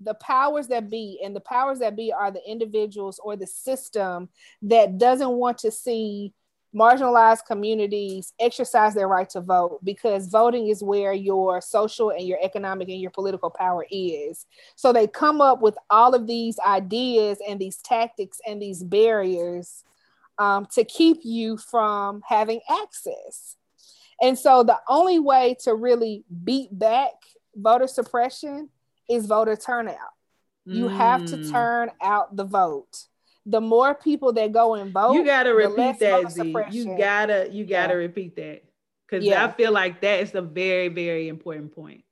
[0.00, 4.28] the powers that be and the powers that be are the individuals or the system
[4.62, 6.32] that doesn't want to see
[6.74, 12.38] marginalized communities exercise their right to vote because voting is where your social and your
[12.42, 14.46] economic and your political power is.
[14.74, 19.84] So they come up with all of these ideas and these tactics and these barriers
[20.38, 23.56] um, to keep you from having access.
[24.20, 27.12] And so the only way to really beat back
[27.54, 28.68] voter suppression
[29.08, 29.96] is voter turnout.
[30.66, 30.96] You mm.
[30.96, 31.50] have to mm.
[31.50, 33.06] turn out the vote
[33.46, 36.30] the more people that go and vote, you gotta repeat that.
[36.30, 36.54] Z.
[36.70, 37.98] You gotta you gotta yeah.
[37.98, 38.62] repeat that
[39.06, 39.44] because yeah.
[39.44, 42.04] I feel like that is a very very important point.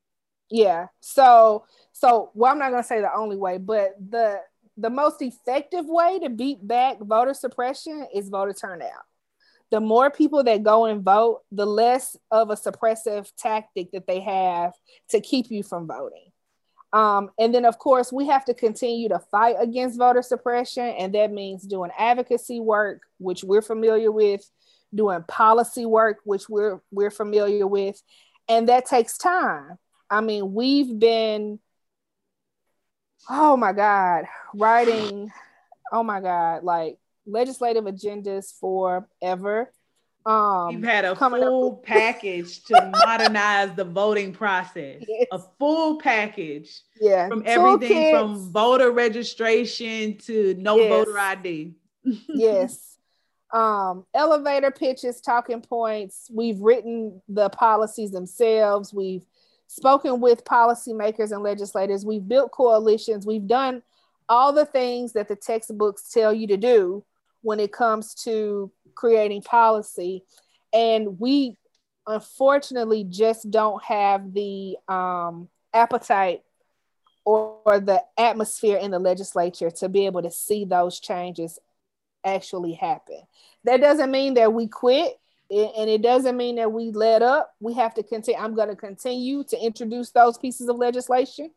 [0.51, 0.89] Yeah.
[1.01, 4.41] So so well, I'm not gonna say the only way, but the
[4.77, 9.05] the most effective way to beat back voter suppression is voter turnout.
[9.71, 14.21] The more people that go and vote, the less of a suppressive tactic that they
[14.21, 14.75] have
[15.11, 16.32] to keep you from voting.
[16.93, 21.15] Um, and then, of course, we have to continue to fight against voter suppression, and
[21.15, 24.49] that means doing advocacy work, which we're familiar with,
[24.95, 28.03] doing policy work, which we're we're familiar with,
[28.49, 29.79] and that takes time.
[30.11, 31.59] I mean, we've been,
[33.31, 35.33] oh my God, writing,
[35.91, 39.73] oh my God, like legislative agendas forever.
[40.25, 45.03] Um, You've had a full up- package to modernize the voting process.
[45.07, 45.27] Yes.
[45.33, 46.81] A full package.
[47.01, 47.29] Yeah.
[47.29, 50.89] From everything from voter registration to no yes.
[50.91, 51.75] voter ID.
[52.29, 52.99] yes.
[53.53, 56.31] Um, elevator pitches, talking points.
[56.33, 58.95] We've written the policies themselves.
[58.95, 59.27] We've
[59.67, 62.07] spoken with policymakers and legislators.
[62.07, 63.27] We've built coalitions.
[63.27, 63.83] We've done
[64.29, 67.05] all the things that the textbooks tell you to do
[67.43, 70.25] when it comes to creating policy.
[70.73, 71.57] And we
[72.07, 76.43] unfortunately just don't have the um, appetite
[77.25, 81.59] or, or the atmosphere in the legislature to be able to see those changes
[82.25, 83.21] actually happen.
[83.65, 85.19] That doesn't mean that we quit
[85.51, 87.55] and it doesn't mean that we let up.
[87.61, 88.41] We have to continue.
[88.41, 91.51] I'm going to continue to introduce those pieces of legislation.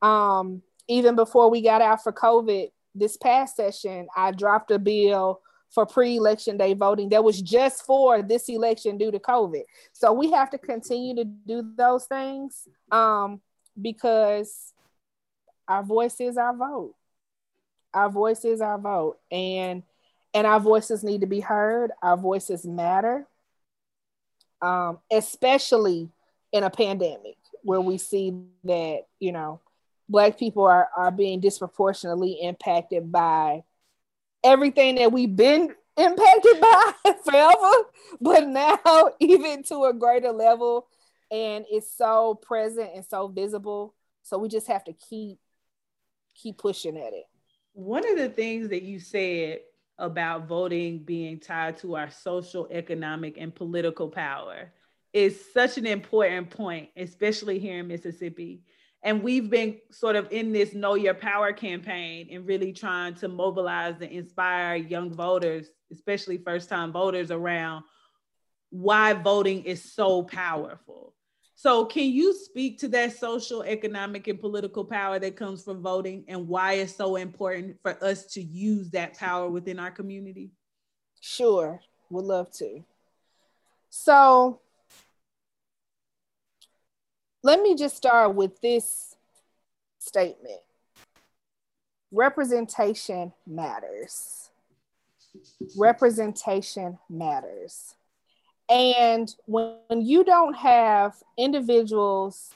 [0.00, 5.42] Um, even before we got out for COVID this past session, I dropped a bill
[5.70, 9.62] for pre-election day voting that was just for this election due to COVID.
[9.92, 13.40] So we have to continue to do those things um,
[13.80, 14.72] because
[15.68, 16.94] our voice is our vote.
[17.92, 19.82] Our voice is our vote, and
[20.34, 21.92] and our voices need to be heard.
[22.02, 23.26] Our voices matter,
[24.60, 26.10] um, especially
[26.52, 29.60] in a pandemic where we see that you know
[30.08, 33.64] black people are are being disproportionately impacted by
[34.46, 36.92] everything that we've been impacted by
[37.24, 37.72] forever,
[38.20, 40.86] but now even to a greater level.
[41.30, 43.94] And it's so present and so visible.
[44.22, 45.38] So we just have to keep
[46.34, 47.24] keep pushing at it.
[47.72, 49.60] One of the things that you said
[49.98, 54.72] about voting being tied to our social, economic, and political power
[55.12, 58.62] is such an important point, especially here in Mississippi.
[59.02, 63.28] And we've been sort of in this Know Your Power campaign and really trying to
[63.28, 67.84] mobilize and inspire young voters, especially first time voters, around
[68.70, 71.14] why voting is so powerful.
[71.58, 76.24] So, can you speak to that social, economic, and political power that comes from voting
[76.28, 80.50] and why it's so important for us to use that power within our community?
[81.20, 81.80] Sure,
[82.10, 82.84] would love to.
[83.88, 84.60] So,
[87.46, 89.14] let me just start with this
[90.00, 90.60] statement
[92.10, 94.50] representation matters.
[95.76, 97.94] Representation matters.
[98.68, 102.52] And when you don't have individuals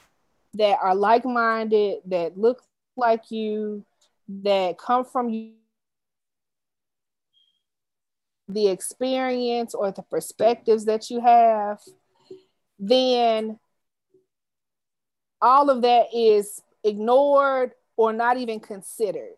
[0.55, 2.61] that are like minded, that look
[2.97, 3.85] like you,
[4.27, 5.53] that come from you,
[8.49, 11.79] the experience or the perspectives that you have,
[12.77, 13.57] then
[15.41, 19.35] all of that is ignored or not even considered.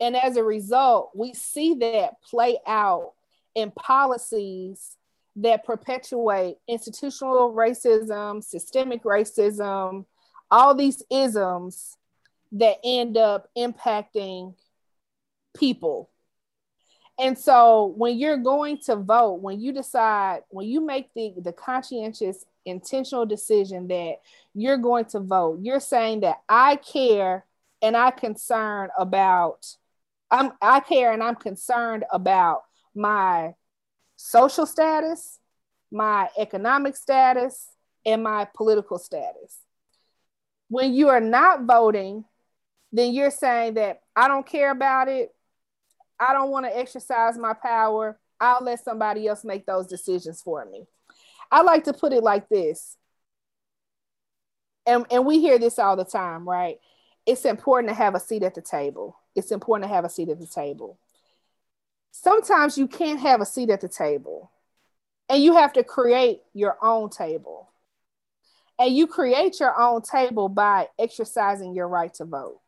[0.00, 3.12] And as a result, we see that play out
[3.54, 4.96] in policies
[5.36, 10.06] that perpetuate institutional racism, systemic racism,
[10.50, 11.96] all these isms
[12.52, 14.54] that end up impacting
[15.56, 16.10] people.
[17.18, 21.52] And so when you're going to vote, when you decide, when you make the, the
[21.52, 24.16] conscientious intentional decision that
[24.54, 25.60] you're going to vote.
[25.62, 27.44] You're saying that I care
[27.82, 29.66] and I concern about
[30.30, 32.62] I'm I care and I'm concerned about
[32.94, 33.54] my
[34.16, 35.38] social status,
[35.90, 37.68] my economic status,
[38.06, 39.58] and my political status.
[40.68, 42.24] When you are not voting,
[42.92, 45.34] then you're saying that I don't care about it.
[46.18, 48.18] I don't want to exercise my power.
[48.38, 50.86] I'll let somebody else make those decisions for me.
[51.50, 52.96] I like to put it like this.
[54.86, 56.78] And, and we hear this all the time, right?
[57.26, 59.16] It's important to have a seat at the table.
[59.34, 60.98] It's important to have a seat at the table.
[62.12, 64.50] Sometimes you can't have a seat at the table
[65.28, 67.70] and you have to create your own table.
[68.78, 72.60] And you create your own table by exercising your right to vote.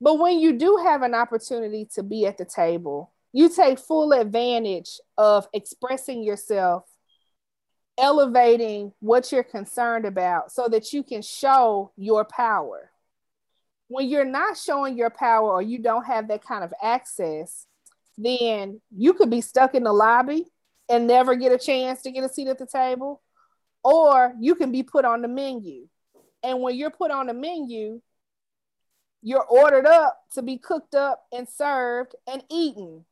[0.00, 4.12] But when you do have an opportunity to be at the table, you take full
[4.12, 6.84] advantage of expressing yourself,
[7.98, 12.90] elevating what you're concerned about so that you can show your power.
[13.88, 17.66] When you're not showing your power or you don't have that kind of access,
[18.16, 20.46] then you could be stuck in the lobby
[20.88, 23.20] and never get a chance to get a seat at the table,
[23.84, 25.86] or you can be put on the menu.
[26.42, 28.00] And when you're put on the menu,
[29.22, 33.04] you're ordered up to be cooked up and served and eaten.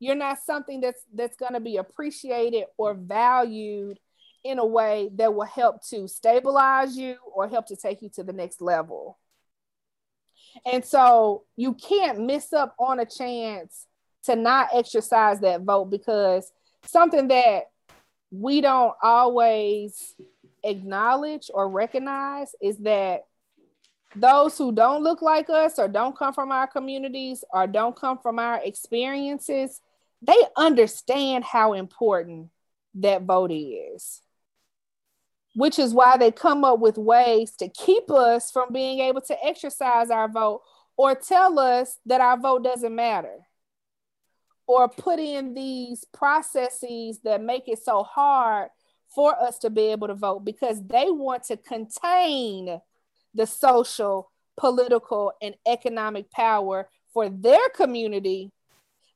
[0.00, 4.00] You're not something that's that's going to be appreciated or valued
[4.42, 8.24] in a way that will help to stabilize you or help to take you to
[8.24, 9.18] the next level.
[10.64, 13.86] And so you can't miss up on a chance
[14.24, 16.50] to not exercise that vote because
[16.84, 17.64] something that
[18.30, 20.14] we don't always
[20.62, 23.24] acknowledge or recognize is that
[24.16, 28.18] those who don't look like us or don't come from our communities or don't come
[28.18, 29.80] from our experiences,
[30.22, 32.50] they understand how important
[32.94, 34.20] that vote is.
[35.54, 39.44] Which is why they come up with ways to keep us from being able to
[39.44, 40.62] exercise our vote
[40.96, 43.38] or tell us that our vote doesn't matter
[44.66, 48.68] or put in these processes that make it so hard
[49.12, 52.80] for us to be able to vote because they want to contain
[53.34, 58.52] the social, political, and economic power for their community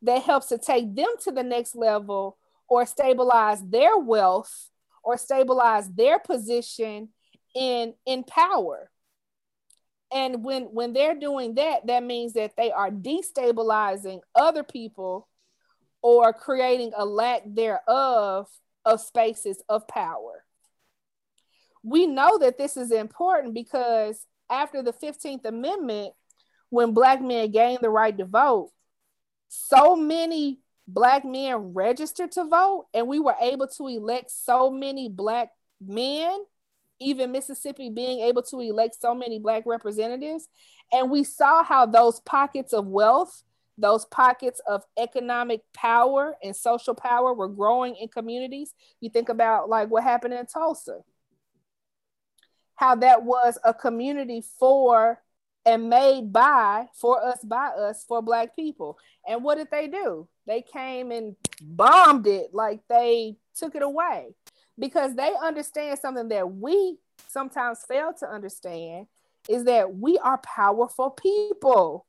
[0.05, 2.37] that helps to take them to the next level
[2.69, 4.71] or stabilize their wealth
[5.03, 7.09] or stabilize their position
[7.55, 8.91] in in power.
[10.13, 15.29] And when when they're doing that that means that they are destabilizing other people
[16.03, 18.49] or creating a lack thereof
[18.85, 20.45] of spaces of power.
[21.83, 26.13] We know that this is important because after the 15th Amendment,
[26.71, 28.71] when Black men gained the right to vote,
[29.49, 35.09] so many Black men registered to vote, and we were able to elect so many
[35.09, 36.45] Black men,
[37.01, 40.49] even Mississippi being able to elect so many Black representatives.
[40.93, 43.43] And we saw how those pockets of wealth,
[43.79, 48.75] those pockets of economic power and social power were growing in communities.
[49.01, 51.01] You think about like what happened in Tulsa
[52.77, 55.21] how that was a community for
[55.67, 58.99] and made by for us by us for black people.
[59.27, 60.29] And what did they do?
[60.47, 64.35] They came and bombed it like they took it away.
[64.79, 66.99] Because they understand something that we
[67.29, 69.07] sometimes fail to understand
[69.49, 72.07] is that we are powerful people.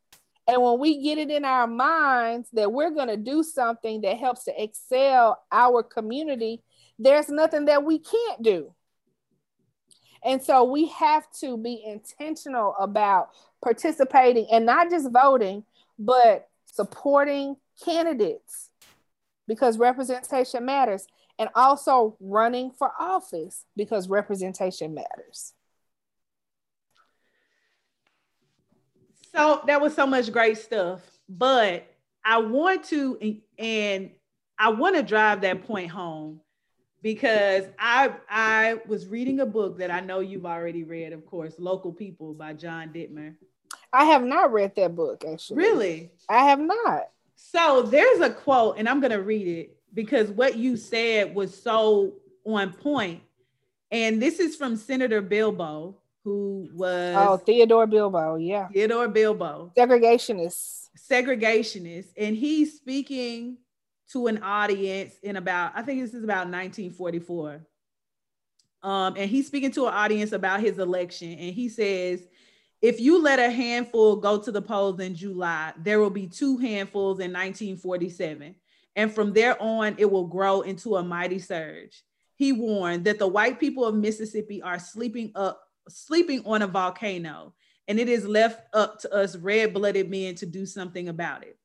[0.47, 4.17] And when we get it in our minds that we're going to do something that
[4.17, 6.61] helps to excel our community
[6.97, 8.73] there's nothing that we can't do
[10.23, 13.29] and so we have to be intentional about
[13.63, 15.63] participating and not just voting,
[15.99, 18.69] but supporting candidates
[19.47, 21.07] because representation matters
[21.37, 25.53] and also running for office because representation matters.
[29.33, 31.85] So that was so much great stuff, but
[32.23, 34.11] I want to and
[34.57, 36.39] I want to drive that point home
[37.05, 41.53] because I I was reading a book that I know you've already read, of course,
[41.59, 43.35] Local People by John Dittmer.
[43.93, 45.57] I have not read that book actually.
[45.57, 46.11] Really?
[46.27, 47.09] I have not.
[47.35, 52.13] So there's a quote, and I'm gonna read it because what you said was so
[52.43, 53.21] on point.
[53.91, 58.67] And this is from Senator Bilbo, who was Oh, Theodore Bilbo, yeah.
[58.69, 59.71] Theodore Bilbo.
[59.77, 60.89] Segregationist.
[60.97, 62.07] Segregationist.
[62.17, 63.57] And he's speaking
[64.11, 67.65] to an audience in about, I think this is about 1944.
[68.83, 71.31] Um, and he's speaking to an audience about his election.
[71.31, 72.27] And he says,
[72.81, 76.57] if you let a handful go to the polls in July, there will be two
[76.57, 78.55] handfuls in 1947.
[78.95, 82.03] And from there on, it will grow into a mighty surge.
[82.35, 87.53] He warned that the white people of Mississippi are sleeping up, sleeping on a volcano,
[87.87, 91.57] and it is left up to us red-blooded men to do something about it.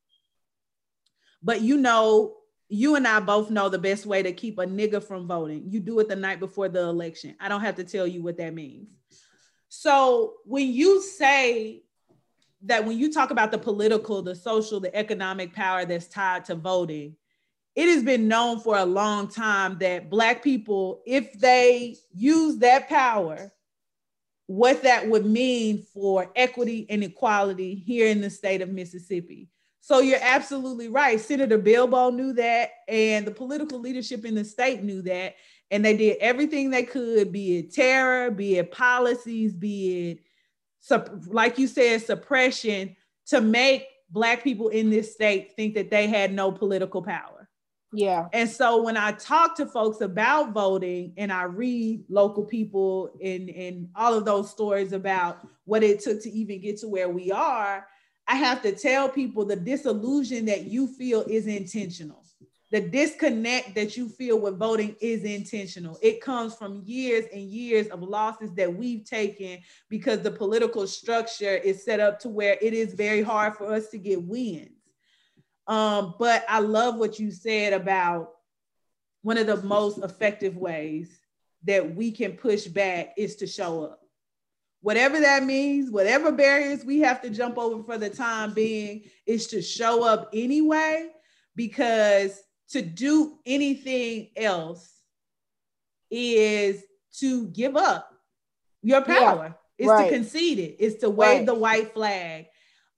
[1.43, 2.37] But you know,
[2.69, 5.65] you and I both know the best way to keep a nigga from voting.
[5.67, 7.35] You do it the night before the election.
[7.41, 8.89] I don't have to tell you what that means.
[9.69, 11.83] So when you say
[12.63, 16.55] that when you talk about the political, the social, the economic power that's tied to
[16.55, 17.17] voting,
[17.75, 22.89] it has been known for a long time that Black people, if they use that
[22.89, 23.53] power,
[24.47, 29.49] what that would mean for equity and equality here in the state of Mississippi.
[29.81, 31.19] So you're absolutely right.
[31.19, 35.37] Senator Bilbo knew that, and the political leadership in the state knew that.
[35.71, 40.19] And they did everything they could, be it terror, be it policies, be it,
[41.29, 46.33] like you said, suppression, to make Black people in this state think that they had
[46.33, 47.49] no political power.
[47.93, 48.29] Yeah.
[48.33, 53.49] And so when I talk to folks about voting and I read local people and,
[53.51, 57.33] and all of those stories about what it took to even get to where we
[57.33, 57.87] are,
[58.31, 62.25] I have to tell people the disillusion that you feel is intentional.
[62.71, 65.99] The disconnect that you feel with voting is intentional.
[66.01, 69.59] It comes from years and years of losses that we've taken
[69.89, 73.89] because the political structure is set up to where it is very hard for us
[73.89, 74.79] to get wins.
[75.67, 78.31] Um, but I love what you said about
[79.23, 81.19] one of the most effective ways
[81.65, 84.00] that we can push back is to show up.
[84.83, 89.47] Whatever that means, whatever barriers we have to jump over for the time being, is
[89.49, 91.11] to show up anyway,
[91.55, 94.91] because to do anything else
[96.11, 96.83] is
[97.19, 98.11] to give up
[98.83, 99.57] your power.
[99.79, 100.11] Yeah, is right.
[100.11, 101.47] to concede it, is to wave right.
[101.47, 102.47] the white flag.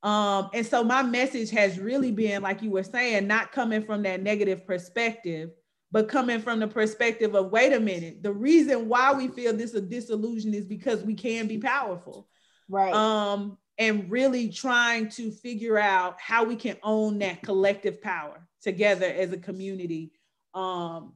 [0.03, 4.03] Um, and so my message has really been, like you were saying, not coming from
[4.03, 5.51] that negative perspective,
[5.93, 9.75] but coming from the perspective of wait a minute, the reason why we feel this
[9.75, 12.27] a disillusion is because we can be powerful.
[12.69, 12.95] Right.
[12.95, 19.07] Um, and really trying to figure out how we can own that collective power together
[19.07, 20.13] as a community.
[20.55, 21.13] Um,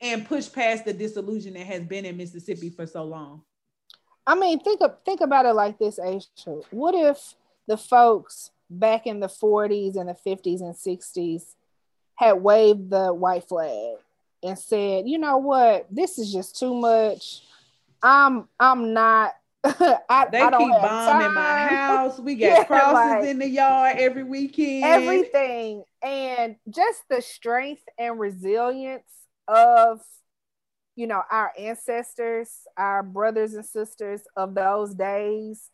[0.00, 3.42] and push past the disillusion that has been in Mississippi for so long.
[4.26, 6.64] I mean, think of think about it like this, Aisha.
[6.70, 7.34] What if
[7.66, 11.54] the folks back in the 40s and the 50s and 60s
[12.16, 13.96] had waved the white flag
[14.42, 17.42] and said, you know what, this is just too much.
[18.02, 19.32] I'm I'm not
[19.64, 21.34] I, they I keep bombing time.
[21.34, 22.18] my house.
[22.18, 24.84] We got yeah, crosses like, in the yard every weekend.
[24.84, 25.84] Everything.
[26.02, 29.04] And just the strength and resilience
[29.46, 30.00] of
[30.96, 35.70] you know our ancestors, our brothers and sisters of those days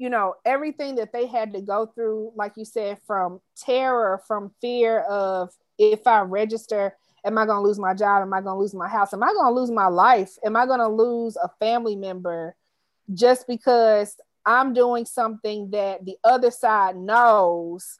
[0.00, 4.50] you know, everything that they had to go through, like you said, from terror, from
[4.62, 8.22] fear of if I register, am I going to lose my job?
[8.22, 9.14] Am I going to lose my house?
[9.14, 10.36] Am I going to lose my life?
[10.44, 12.54] Am I going to lose a family member
[13.12, 17.98] just because I'm doing something that the other side knows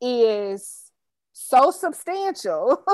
[0.00, 0.90] is
[1.32, 2.84] so substantial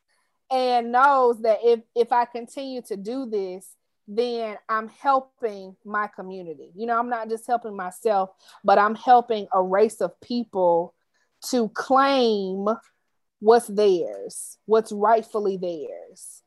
[0.50, 3.74] and knows that if if I continue to do this,
[4.06, 6.70] then I'm helping my community.
[6.74, 8.30] You know, I'm not just helping myself,
[8.64, 10.94] but I'm helping a race of people
[11.50, 12.66] to claim
[13.42, 16.42] what's theirs, what's rightfully theirs.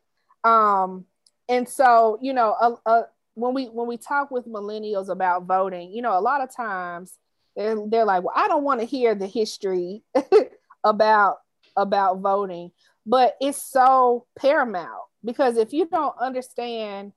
[0.45, 1.03] Um,
[1.49, 5.91] and so, you know, a, a, when we when we talk with millennials about voting,
[5.91, 7.13] you know, a lot of times
[7.57, 10.03] they're, they're like, well, I don't want to hear the history
[10.85, 11.37] about
[11.75, 12.71] about voting,
[13.05, 17.11] but it's so paramount because if you don't understand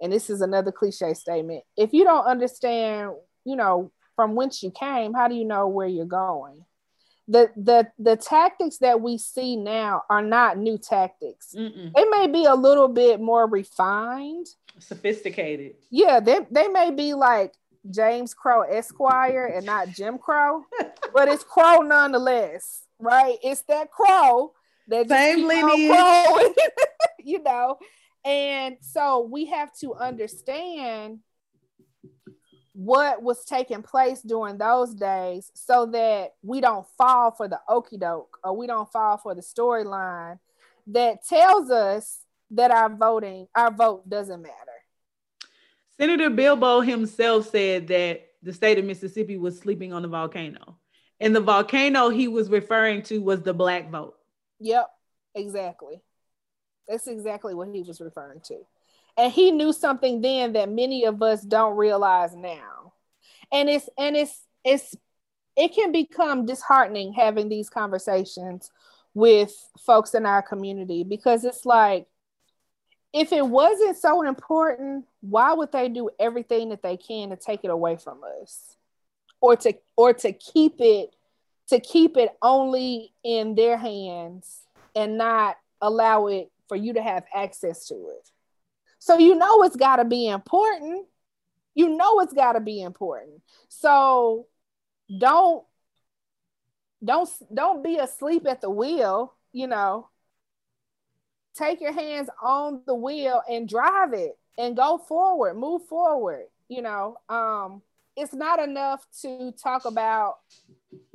[0.00, 3.12] and this is another cliche statement if you don't understand
[3.44, 6.64] you know from whence you came how do you know where you're going
[7.26, 11.54] the the the tactics that we see now are not new tactics.
[11.56, 11.92] Mm-mm.
[11.94, 14.46] they may be a little bit more refined.
[14.78, 15.74] Sophisticated.
[15.90, 17.54] Yeah they, they may be like
[17.90, 20.64] james crow esquire and not jim crow
[21.14, 23.36] but it's crow nonetheless right?
[23.42, 24.52] It's that crow
[24.88, 26.56] that same lineage.
[27.18, 27.78] you know?
[28.24, 31.18] And so we have to understand
[32.74, 37.96] what was taking place during those days so that we don't fall for the okey
[37.96, 40.38] doke or we don't fall for the storyline
[40.88, 42.20] that tells us
[42.50, 44.54] that our voting, our vote doesn't matter.
[45.98, 50.76] Senator Bilbo himself said that the state of Mississippi was sleeping on the volcano.
[51.20, 54.16] And the volcano he was referring to was the black vote.
[54.58, 54.88] Yep,
[55.36, 56.02] exactly.
[56.88, 58.66] That's exactly what he was referring to.
[59.16, 62.92] And he knew something then that many of us don't realize now.
[63.52, 64.94] And it's and it's it's
[65.56, 68.70] it can become disheartening having these conversations
[69.14, 72.06] with folks in our community because it's like
[73.12, 77.60] if it wasn't so important, why would they do everything that they can to take
[77.62, 78.76] it away from us?
[79.40, 81.14] Or to or to keep it
[81.68, 84.62] to keep it only in their hands
[84.94, 88.30] and not allow it for you to have access to it.
[89.04, 91.04] So you know it's got to be important.
[91.74, 93.42] You know it's got to be important.
[93.68, 94.46] So
[95.18, 95.62] don't
[97.04, 100.08] don't don't be asleep at the wheel, you know.
[101.54, 106.80] Take your hands on the wheel and drive it and go forward, move forward, you
[106.80, 107.18] know.
[107.28, 107.82] Um
[108.16, 110.36] it's not enough to talk about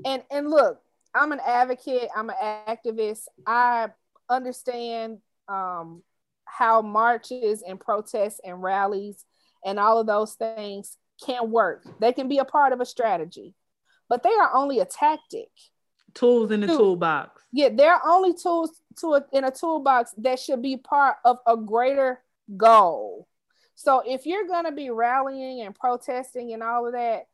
[0.06, 0.80] and and look,
[1.16, 2.36] I'm an advocate, I'm an
[2.68, 3.24] activist.
[3.48, 3.88] I
[4.30, 6.04] understand um
[6.58, 9.26] how marches and protests and rallies
[9.66, 11.86] and all of those things can work.
[12.00, 13.54] They can be a part of a strategy,
[14.08, 15.50] but they are only a tactic.
[16.14, 17.44] Tools in the toolbox.
[17.52, 21.56] Yeah, they're only tools to a, in a toolbox that should be part of a
[21.56, 22.20] greater
[22.58, 23.28] goal.
[23.76, 27.28] So if you're going to be rallying and protesting and all of that,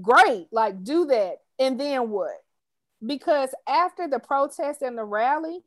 [0.00, 1.38] great, like do that.
[1.58, 2.36] And then what?
[3.04, 5.60] Because after the protest and the rally,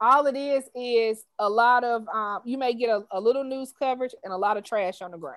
[0.00, 3.72] all it is is a lot of um, you may get a, a little news
[3.78, 5.36] coverage and a lot of trash on the ground.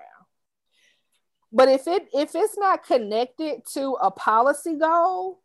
[1.51, 5.41] But if it if it's not connected to a policy goal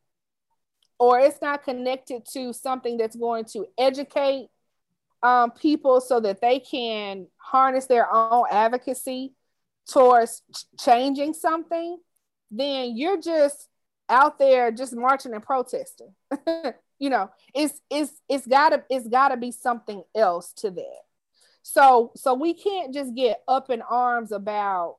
[0.99, 4.49] or it's not connected to something that's going to educate
[5.23, 9.35] um, people so that they can harness their own advocacy
[9.89, 10.43] towards
[10.79, 11.99] changing something
[12.51, 13.69] then you're just
[14.09, 16.15] out there just marching and protesting
[16.99, 21.01] you know it's it's it's gotta it's gotta be something else to that.
[21.63, 24.97] So so we can't just get up in arms about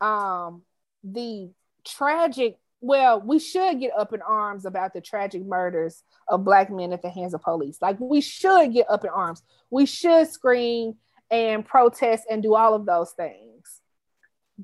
[0.00, 0.62] um
[1.04, 1.50] the
[1.84, 6.92] tragic well we should get up in arms about the tragic murders of black men
[6.92, 7.78] at the hands of police.
[7.80, 9.42] Like we should get up in arms.
[9.70, 10.94] We should scream
[11.30, 13.80] and protest and do all of those things.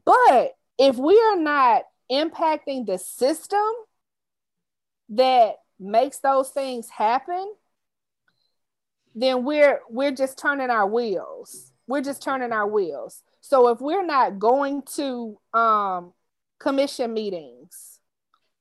[0.05, 3.61] But if we are not impacting the system
[5.11, 7.53] that makes those things happen,
[9.15, 11.73] then we're we're just turning our wheels.
[11.87, 13.23] We're just turning our wheels.
[13.41, 16.15] So if we're not going to um,
[16.59, 18.01] commission meetings,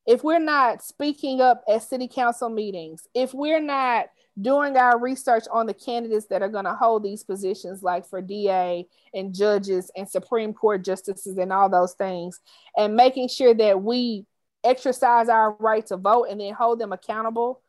[0.05, 4.07] if we're not speaking up at city council meetings, if we're not
[4.41, 8.21] doing our research on the candidates that are going to hold these positions, like for
[8.21, 12.41] DA and judges and Supreme Court justices and all those things,
[12.75, 14.25] and making sure that we
[14.63, 17.61] exercise our right to vote and then hold them accountable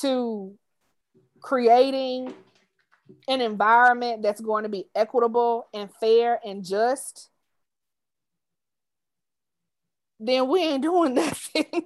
[0.00, 0.54] to
[1.40, 2.32] creating
[3.28, 7.30] an environment that's going to be equitable and fair and just,
[10.18, 11.84] then we ain't doing nothing.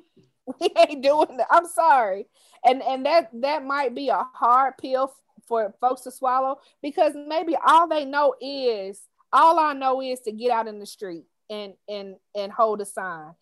[0.61, 1.47] we ain't doing that.
[1.51, 2.27] I'm sorry.
[2.65, 5.13] And and that that might be a hard pill
[5.47, 10.33] for folks to swallow because maybe all they know is all I know is to
[10.33, 13.33] get out in the street and and and hold a sign.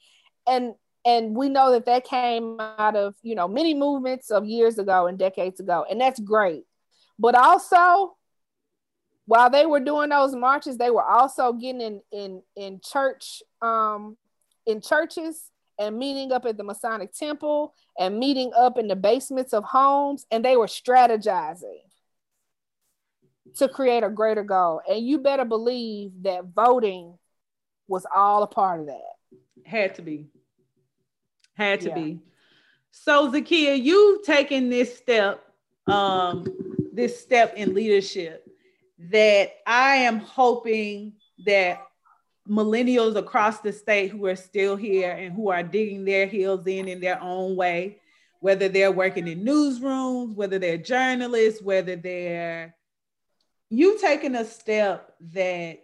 [0.46, 0.74] And
[1.04, 5.06] and we know that that came out of you know many movements of years ago
[5.06, 6.64] and decades ago and that's great.
[7.18, 8.16] But also
[9.26, 14.16] while they were doing those marches they were also getting in in in church um
[14.66, 19.52] in churches and meeting up at the masonic temple and meeting up in the basements
[19.52, 21.82] of homes and they were strategizing
[23.56, 24.80] to create a greater goal.
[24.88, 27.18] And you better believe that voting
[27.86, 29.14] was all a part of that.
[29.64, 30.26] Had to be
[31.58, 31.94] had to yeah.
[31.94, 32.20] be.
[32.90, 35.44] So Zakiya, you've taken this step,
[35.86, 36.46] um,
[36.92, 38.48] this step in leadership
[39.10, 41.82] that I am hoping that
[42.48, 46.88] millennials across the state who are still here and who are digging their heels in
[46.88, 47.98] in their own way,
[48.40, 52.74] whether they're working in newsrooms, whether they're journalists, whether they're
[53.68, 55.80] you've taken a step that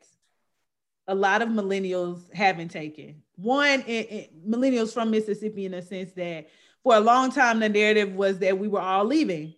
[1.07, 3.24] a lot of millennials haven't taken.
[3.37, 6.49] One, in, in, millennials from Mississippi, in the sense that
[6.83, 9.55] for a long time the narrative was that we were all leaving.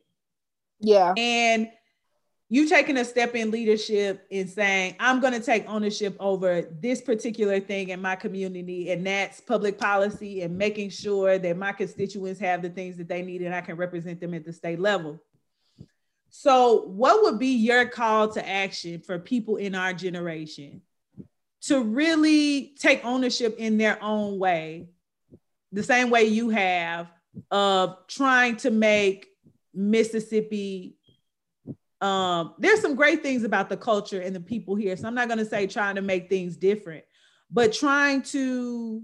[0.81, 1.12] Yeah.
[1.16, 1.70] And
[2.49, 7.01] you taking a step in leadership in saying, I'm going to take ownership over this
[7.01, 12.39] particular thing in my community, and that's public policy and making sure that my constituents
[12.39, 15.20] have the things that they need and I can represent them at the state level.
[16.29, 20.83] So, what would be your call to action for people in our generation
[21.67, 24.89] to really take ownership in their own way,
[25.73, 27.09] the same way you have
[27.51, 29.27] of trying to make
[29.75, 30.97] Mississippi.
[32.01, 34.97] Um, there's some great things about the culture and the people here.
[34.97, 37.05] So I'm not going to say trying to make things different,
[37.51, 39.03] but trying to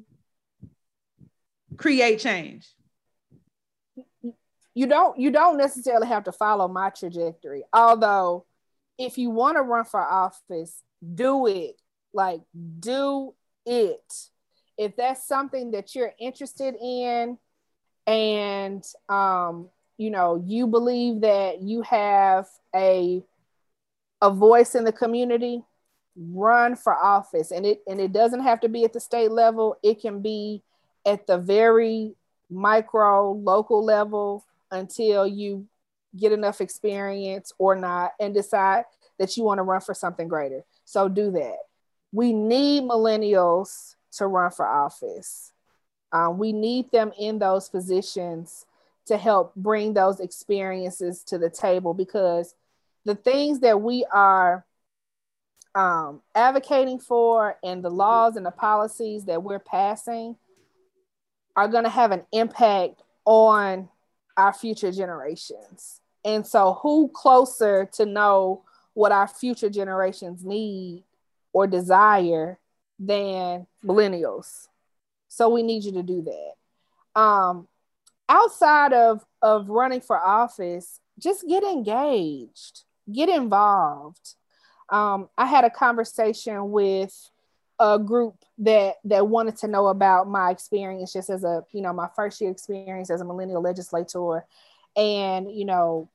[1.76, 2.68] create change.
[4.74, 8.46] You don't you don't necessarily have to follow my trajectory, although
[8.98, 10.82] if you want to run for office,
[11.14, 11.81] do it.
[12.12, 12.42] Like,
[12.80, 13.34] do
[13.66, 14.28] it.
[14.78, 17.38] If that's something that you're interested in,
[18.06, 23.22] and um, you know, you believe that you have a
[24.20, 25.62] a voice in the community,
[26.16, 27.50] run for office.
[27.50, 29.76] And it and it doesn't have to be at the state level.
[29.82, 30.62] It can be
[31.04, 32.14] at the very
[32.50, 35.66] micro local level until you
[36.16, 38.84] get enough experience or not and decide
[39.18, 40.64] that you want to run for something greater.
[40.84, 41.56] So do that.
[42.12, 45.52] We need millennials to run for office.
[46.12, 48.66] Um, we need them in those positions
[49.06, 52.54] to help bring those experiences to the table because
[53.04, 54.64] the things that we are
[55.74, 60.36] um, advocating for and the laws and the policies that we're passing
[61.56, 63.88] are going to have an impact on
[64.36, 66.00] our future generations.
[66.24, 68.62] And so, who closer to know
[68.94, 71.04] what our future generations need
[71.52, 72.58] or desire
[72.98, 74.66] than millennials?
[75.28, 77.20] So, we need you to do that.
[77.20, 77.68] Um,
[78.28, 82.82] outside of, of running for office, just get engaged,
[83.12, 84.34] get involved.
[84.88, 87.30] Um, I had a conversation with
[87.78, 91.92] a group that that wanted to know about my experience just as a you know
[91.92, 94.44] my first year experience as a millennial legislator
[94.94, 96.08] and you know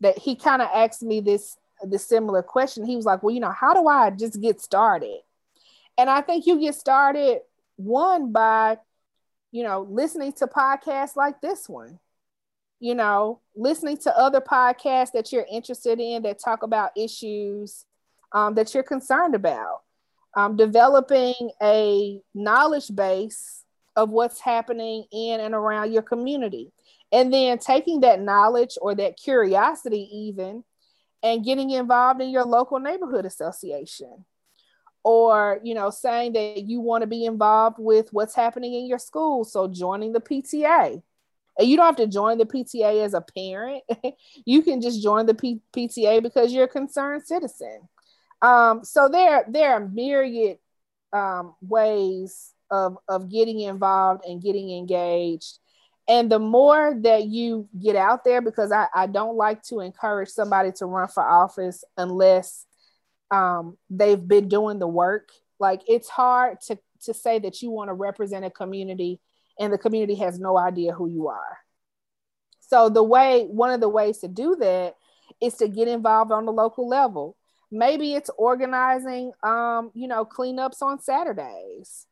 [0.00, 1.56] that he kind of asked me this
[1.90, 2.84] this similar question.
[2.84, 5.18] He was like well you know how do i just get started?
[5.96, 7.40] And i think you get started
[7.76, 8.78] one by
[9.52, 11.98] you know listening to podcasts like this one
[12.80, 17.84] you know listening to other podcasts that you're interested in that talk about issues
[18.32, 19.82] um, that you're concerned about
[20.36, 23.64] um, developing a knowledge base
[23.96, 26.72] of what's happening in and around your community.
[27.12, 30.64] And then taking that knowledge or that curiosity even
[31.24, 34.24] and getting involved in your local neighborhood association.
[35.02, 38.98] Or you know saying that you want to be involved with what's happening in your
[38.98, 41.02] school so joining the pta
[41.58, 43.82] and you don't have to join the pta as a parent.
[44.46, 47.88] You can just join the P- pta because you're a concerned citizen.
[48.42, 50.58] Um, so there, there are myriad
[51.12, 55.58] um, ways of, of getting involved and getting engaged.
[56.06, 60.28] And the more that you get out there, because I, I don't like to encourage
[60.28, 62.66] somebody to run for office unless
[63.30, 65.30] um, they've been doing the work.
[65.58, 69.20] Like it's hard to, to say that you want to represent a community
[69.58, 71.58] and the community has no idea who you are.
[72.60, 74.96] So the way, one of the ways to do that
[75.40, 77.36] is to get involved on the local level
[77.74, 82.06] maybe it's organizing um, you know cleanups on saturdays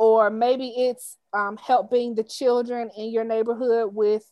[0.00, 4.24] or maybe it's um, helping the children in your neighborhood with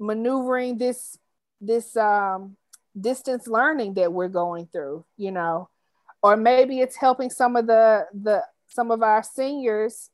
[0.00, 1.18] maneuvering this
[1.60, 2.56] this um,
[2.98, 5.68] distance learning that we're going through you know?
[6.22, 10.08] Or maybe it's helping some of the the some of our seniors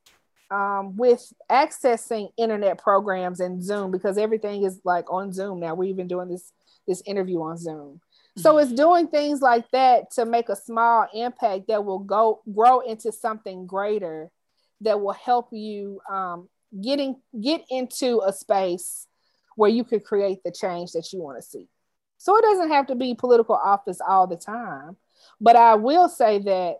[0.51, 5.75] um, with accessing internet programs and zoom because everything is like on zoom now.
[5.75, 6.51] We're even doing this
[6.85, 8.01] this interview on zoom
[8.37, 12.81] so it's doing things like that to make a small impact that will go grow
[12.81, 14.29] into something greater
[14.81, 16.49] that will help you um,
[16.81, 19.07] getting get into a space
[19.55, 21.67] where you could create the change that you want to see.
[22.17, 24.97] So it doesn't have to be political office all the time.
[25.39, 26.77] But I will say that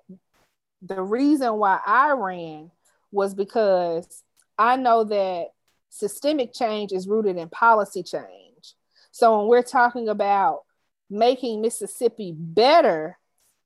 [0.81, 2.71] the reason why I ran
[3.11, 4.23] was because
[4.57, 5.47] I know that
[5.89, 8.73] systemic change is rooted in policy change.
[9.11, 10.64] So when we're talking about
[11.09, 13.17] making Mississippi better,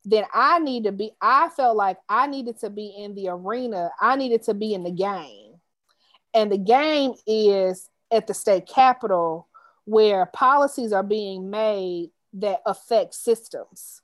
[0.06, 3.92] then I need to be, I felt like I needed to be in the arena.
[4.00, 5.56] I needed to be in the game.
[6.34, 9.48] And the game is at the state capitol
[9.86, 14.02] where policies are being made that affect systems.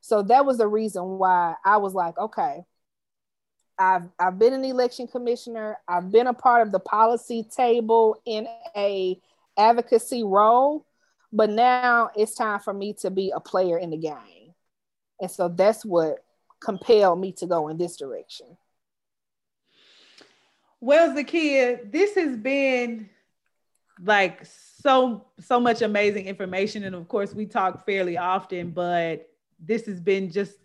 [0.00, 2.64] So that was the reason why I was like, okay,
[3.78, 5.78] I've I've been an election commissioner.
[5.86, 8.46] I've been a part of the policy table in
[8.76, 9.20] a
[9.56, 10.84] advocacy role.
[11.32, 14.54] But now it's time for me to be a player in the game.
[15.20, 16.24] And so that's what
[16.60, 18.56] compelled me to go in this direction.
[20.80, 23.10] Well, Zakiya, this has been
[24.04, 29.86] like so so much amazing information and of course we talk fairly often but this
[29.86, 30.56] has been just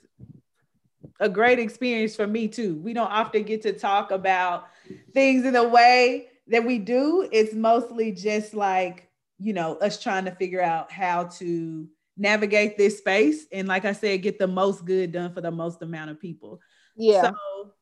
[1.20, 4.68] a great experience for me too we don't often get to talk about
[5.14, 9.10] things in the way that we do it's mostly just like
[9.44, 13.92] you know, us trying to figure out how to navigate this space and like I
[13.92, 16.62] said, get the most good done for the most amount of people.
[16.96, 17.24] Yeah.
[17.24, 17.74] So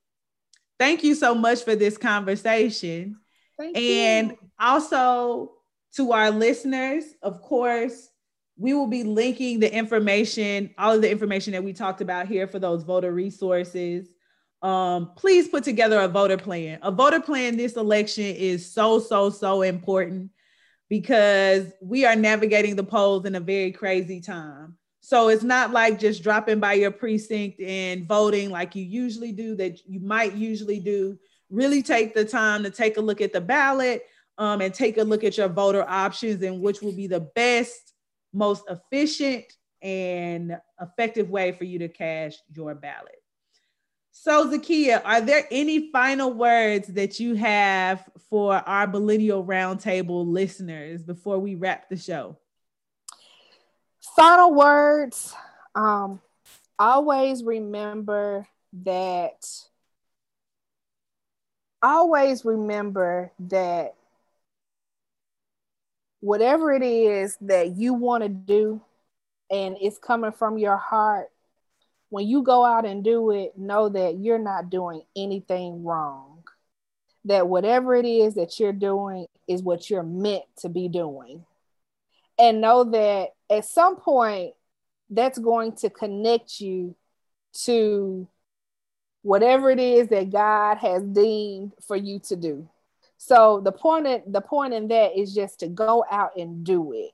[0.80, 3.18] thank you so much for this conversation.
[3.60, 4.38] Thank and you.
[4.60, 5.52] also
[5.96, 8.10] to our listeners, of course,
[8.58, 12.48] we will be linking the information, all of the information that we talked about here
[12.48, 14.08] for those voter resources.
[14.62, 16.80] Um, please put together a voter plan.
[16.82, 20.32] A voter plan this election is so, so, so important
[20.92, 24.76] because we are navigating the polls in a very crazy time.
[25.00, 29.56] So it's not like just dropping by your precinct and voting like you usually do,
[29.56, 31.18] that you might usually do.
[31.50, 34.04] Really take the time to take a look at the ballot
[34.38, 37.94] um, and take a look at your voter options and which will be the best,
[38.34, 39.46] most efficient,
[39.82, 43.21] and effective way for you to cast your ballot.
[44.12, 51.02] So, Zakiya, are there any final words that you have for our Millennial Roundtable listeners
[51.02, 52.38] before we wrap the show?
[54.16, 55.34] Final words.
[55.74, 56.20] Um,
[56.78, 58.48] always remember
[58.84, 59.46] that.
[61.82, 63.96] Always remember that
[66.20, 68.82] whatever it is that you want to do
[69.50, 71.31] and it's coming from your heart,
[72.12, 76.44] when you go out and do it, know that you're not doing anything wrong.
[77.24, 81.46] That whatever it is that you're doing is what you're meant to be doing.
[82.38, 84.54] And know that at some point,
[85.10, 86.96] that's going to connect you
[87.64, 88.28] to
[89.22, 92.68] whatever it is that God has deemed for you to do.
[93.18, 96.92] So the point of, the point in that is just to go out and do
[96.92, 97.12] it.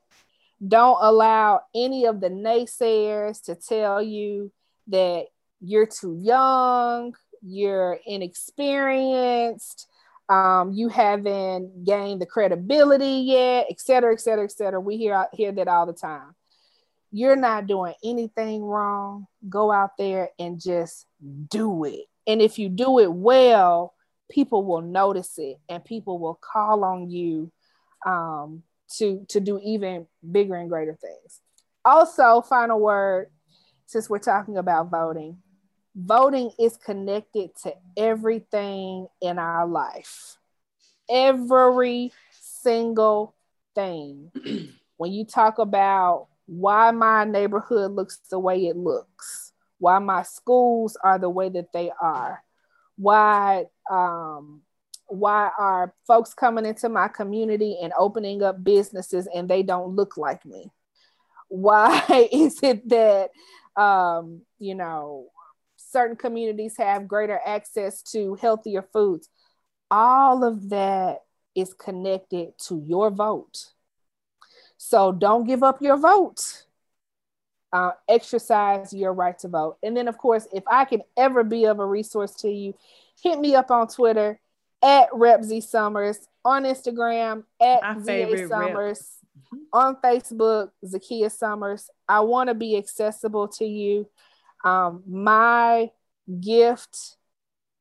[0.66, 4.52] Don't allow any of the naysayers to tell you
[4.88, 5.26] that
[5.60, 9.88] you're too young, you're inexperienced,
[10.30, 14.80] um, you haven't gained the credibility yet, et cetera, et cetera, et cetera.
[14.80, 16.36] We hear hear that all the time.
[17.12, 19.28] You're not doing anything wrong.
[19.48, 21.06] Go out there and just
[21.50, 22.06] do it.
[22.28, 23.94] And if you do it well,
[24.30, 27.50] people will notice it and people will call on you
[28.06, 28.64] um,
[28.98, 31.42] to to do even bigger and greater things.
[31.86, 33.30] Also, final word
[33.88, 35.38] since we're talking about voting,
[35.96, 40.38] voting is connected to everything in our life.
[41.10, 43.34] Every single
[43.74, 44.32] thing.
[44.98, 50.98] when you talk about why my neighborhood looks the way it looks, why my schools
[51.04, 52.44] are the way that they are,
[52.98, 54.62] why um,
[55.08, 60.18] why are folks coming into my community and opening up businesses and they don't look
[60.18, 60.72] like me?
[61.48, 63.30] Why is it that
[63.78, 65.28] um, you know,
[65.78, 69.30] certain communities have greater access to healthier foods.
[69.90, 71.20] All of that
[71.56, 73.72] is connected to your vote.
[74.78, 76.66] So don't give up your vote.
[77.72, 79.78] Uh, exercise your right to vote.
[79.84, 82.76] And then, of course, if I can ever be of a resource to you,
[83.22, 84.40] hit me up on Twitter
[84.82, 89.18] at Repsy Summers, on Instagram at ZA Summers
[89.74, 91.90] on Facebook, Zakiya Summers.
[92.08, 94.10] I want to be accessible to you.
[94.64, 95.92] Um, my
[96.42, 97.18] gift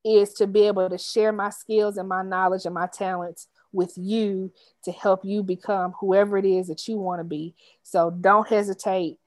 [0.05, 3.93] is to be able to share my skills and my knowledge and my talents with
[3.97, 4.51] you
[4.83, 7.55] to help you become whoever it is that you want to be.
[7.83, 9.17] So don't hesitate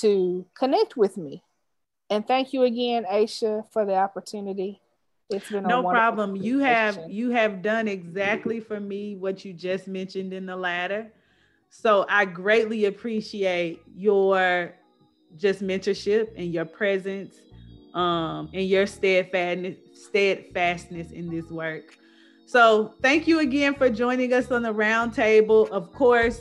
[0.00, 1.42] to connect with me.
[2.10, 4.80] And thank you again, Aisha, for the opportunity.
[5.30, 6.36] It's been no problem.
[6.36, 11.10] You have you have done exactly for me what you just mentioned in the ladder.
[11.76, 14.74] So I greatly appreciate your
[15.36, 17.34] just mentorship and your presence
[17.94, 21.98] um, and your steadfastness, steadfastness in this work.
[22.46, 25.68] So thank you again for joining us on the roundtable.
[25.70, 26.40] Of course,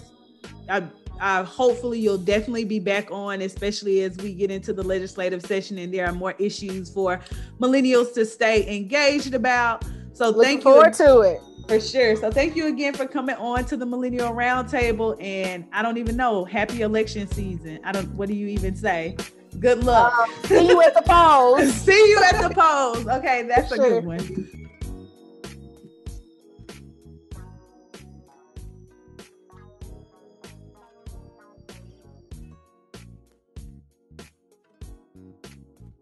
[0.69, 0.83] I,
[1.19, 5.79] I, hopefully you'll definitely be back on, especially as we get into the legislative session
[5.79, 7.19] and there are more issues for
[7.59, 9.83] millennials to stay engaged about.
[10.13, 10.71] So Looking thank you.
[10.71, 11.41] Forward to it.
[11.67, 12.15] For sure.
[12.15, 15.21] So thank you again for coming on to the Millennial Roundtable.
[15.21, 17.79] And I don't even know, happy election season.
[17.83, 19.15] I don't, what do you even say?
[19.59, 20.13] Good luck.
[20.13, 21.73] Um, see you at the polls.
[21.73, 23.07] see you at the polls.
[23.07, 24.49] Okay, that's a good one.